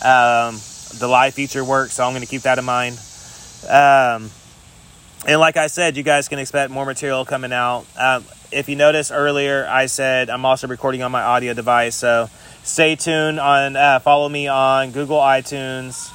[0.04, 0.60] Um,
[1.00, 3.00] the live feature works, so I'm going to keep that in mind.
[3.70, 4.30] Um,
[5.26, 7.86] and like I said, you guys can expect more material coming out.
[7.98, 12.30] Um, if you noticed earlier, I said I'm also recording on my audio device, so
[12.64, 13.76] stay tuned on.
[13.76, 16.12] Uh, follow me on Google iTunes,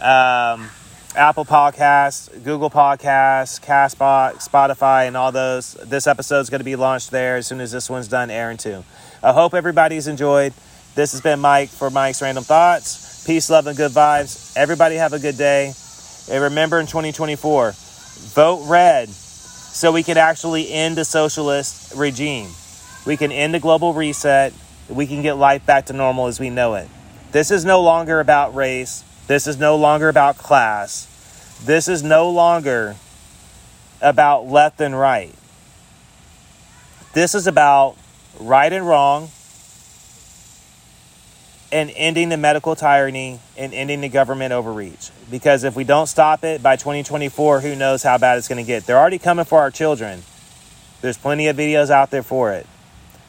[0.00, 0.68] um,
[1.16, 5.72] Apple Podcasts, Google Podcasts, Castbox, Spotify, and all those.
[5.72, 8.58] This episode is going to be launched there as soon as this one's done airing
[8.58, 8.84] too.
[9.22, 10.52] I hope everybody's enjoyed.
[10.94, 13.24] This has been Mike for Mike's Random Thoughts.
[13.26, 14.54] Peace, love, and good vibes.
[14.56, 15.72] Everybody have a good day.
[16.30, 17.72] And remember in 2024,
[18.34, 22.50] vote red so we can actually end the socialist regime.
[23.06, 24.52] We can end the global reset.
[24.90, 26.88] We can get life back to normal as we know it.
[27.32, 29.02] This is no longer about race.
[29.26, 31.12] This is no longer about class.
[31.64, 32.96] This is no longer
[34.00, 35.34] about left and right.
[37.12, 37.96] This is about
[38.38, 39.30] right and wrong
[41.72, 45.10] and ending the medical tyranny and ending the government overreach.
[45.30, 48.66] Because if we don't stop it by 2024, who knows how bad it's going to
[48.66, 48.86] get.
[48.86, 50.22] They're already coming for our children.
[51.00, 52.66] There's plenty of videos out there for it.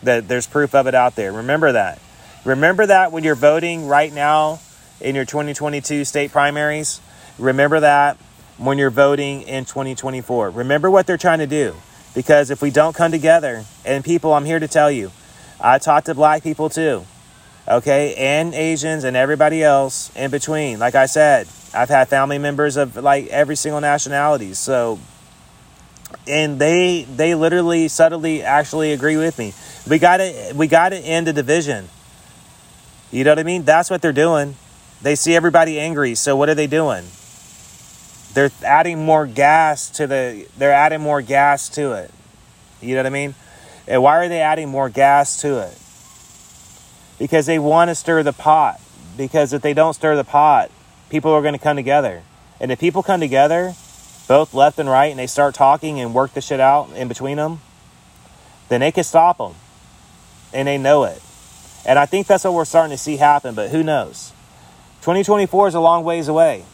[0.03, 1.31] That there's proof of it out there.
[1.31, 1.99] Remember that.
[2.45, 4.59] Remember that when you're voting right now
[5.01, 7.01] in your 2022 state primaries.
[7.37, 8.17] Remember that
[8.57, 10.49] when you're voting in 2024.
[10.49, 11.75] Remember what they're trying to do.
[12.15, 15.11] Because if we don't come together, and people, I'm here to tell you,
[15.61, 17.05] I talk to black people too,
[17.67, 20.79] okay, and Asians and everybody else in between.
[20.79, 24.55] Like I said, I've had family members of like every single nationality.
[24.55, 24.99] So,
[26.27, 29.53] and they they literally subtly actually agree with me.
[29.87, 31.87] We got to we got to end the division.
[33.11, 33.63] You know what I mean?
[33.63, 34.55] That's what they're doing.
[35.01, 37.05] They see everybody angry, so what are they doing?
[38.33, 42.11] They're adding more gas to the they're adding more gas to it.
[42.81, 43.35] You know what I mean?
[43.87, 45.77] And why are they adding more gas to it?
[47.19, 48.79] Because they want to stir the pot.
[49.15, 50.69] Because if they don't stir the pot,
[51.09, 52.21] people are going to come together.
[52.59, 53.73] And if people come together,
[54.27, 57.37] both left and right, and they start talking and work the shit out in between
[57.37, 57.61] them,
[58.69, 59.55] then they can stop them.
[60.53, 61.21] And they know it.
[61.85, 64.33] And I think that's what we're starting to see happen, but who knows?
[65.07, 66.65] 2024 is a long ways away.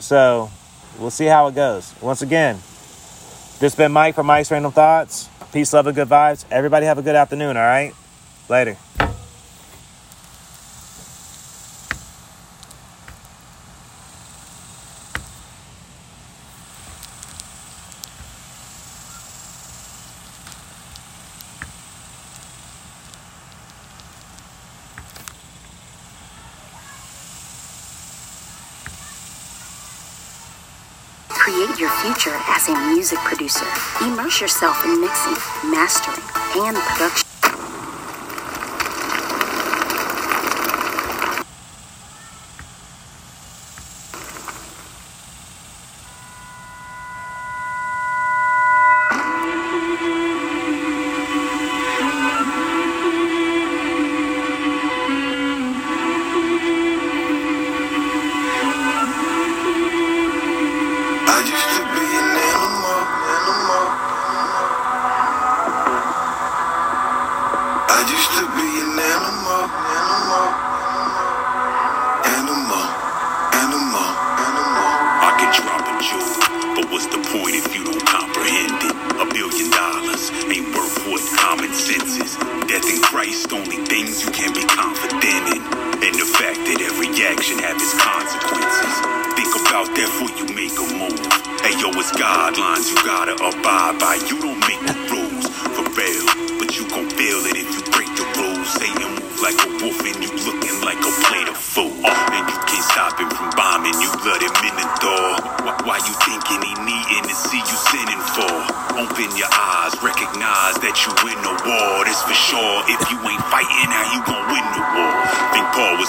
[0.00, 0.50] So
[0.98, 1.94] we'll see how it goes.
[2.02, 5.28] Once again, this has been Mike from Mike's Random Thoughts.
[5.52, 6.44] Peace, love, and good vibes.
[6.50, 7.94] Everybody have a good afternoon, all right?
[8.48, 8.76] Later.
[31.48, 33.64] Create your future as a music producer.
[34.08, 35.34] Immerse yourself in mixing,
[35.70, 36.16] mastering,
[36.64, 37.27] and production.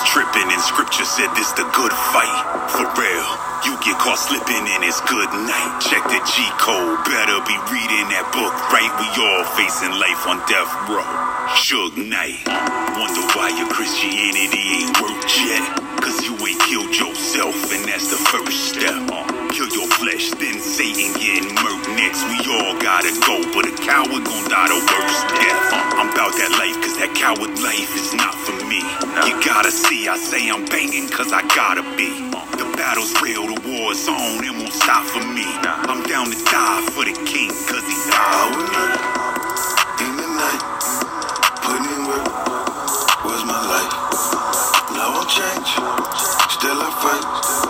[0.10, 2.42] Tripping and scripture said this the good fight.
[2.74, 3.30] For real.
[3.62, 5.78] You get caught slipping and it's good night.
[5.86, 6.98] Check the G code.
[7.06, 8.90] Better be reading that book right.
[8.98, 11.06] We all facing life on death row.
[11.54, 12.42] Suge Knight.
[12.98, 15.62] Wonder why your Christianity ain't worked yet.
[16.02, 19.19] Cause you ain't killed yourself, and that's the first step.
[22.50, 25.70] All gotta go, but a coward gon' die the worst death.
[26.02, 28.82] I'm about that life, cause that coward life is not for me.
[29.30, 32.10] You gotta see, I say I'm banging, cause I gotta be.
[32.58, 35.46] The battle's real, the war's on, it won't stop for me.
[35.86, 38.86] I'm down to die for the king, cause he died with me.
[40.10, 40.64] In the night,
[41.62, 42.26] putting in work
[43.30, 43.94] was my life.
[44.98, 45.78] Now I'm changed,
[46.50, 47.69] still I fight.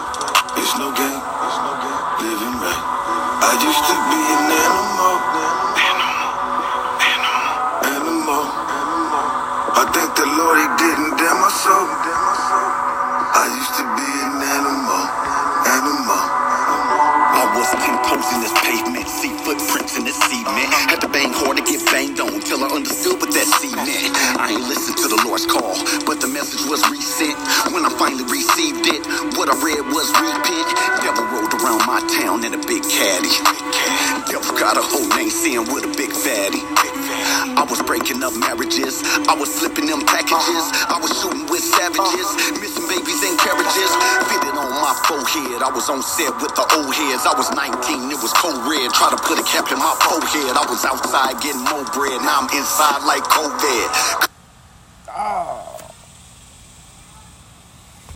[11.70, 11.86] Soul.
[13.30, 15.04] I used to be an animal,
[15.70, 16.22] animal.
[17.30, 17.70] I was
[18.34, 20.70] in this pavement, see footprints in the cement.
[20.90, 24.10] Had to bang hard to get banged on till I understood what that cement.
[24.42, 25.78] I ain't listened to the Lord's call,
[26.10, 27.38] but the message was resent.
[27.70, 29.06] When I finally received it,
[29.38, 30.68] what I read was repent.
[31.06, 33.34] Devil rode around my town in a big caddy.
[34.26, 36.66] Devil got a whole name saying with a big fatty.
[37.56, 39.02] I was breaking up marriages.
[39.30, 40.66] I was flipping them packages.
[40.90, 42.28] I was shooting with savages,
[42.58, 43.92] missing babies and carriages.
[44.28, 45.62] Fitted on my forehead.
[45.62, 47.26] I was on set with the old heads.
[47.30, 48.90] I was 19, it was cold red.
[48.94, 50.58] Try to put a cap in my forehead.
[50.58, 52.22] I was outside getting more bread.
[52.26, 54.28] Now I'm inside like COVID.
[55.14, 55.69] Oh,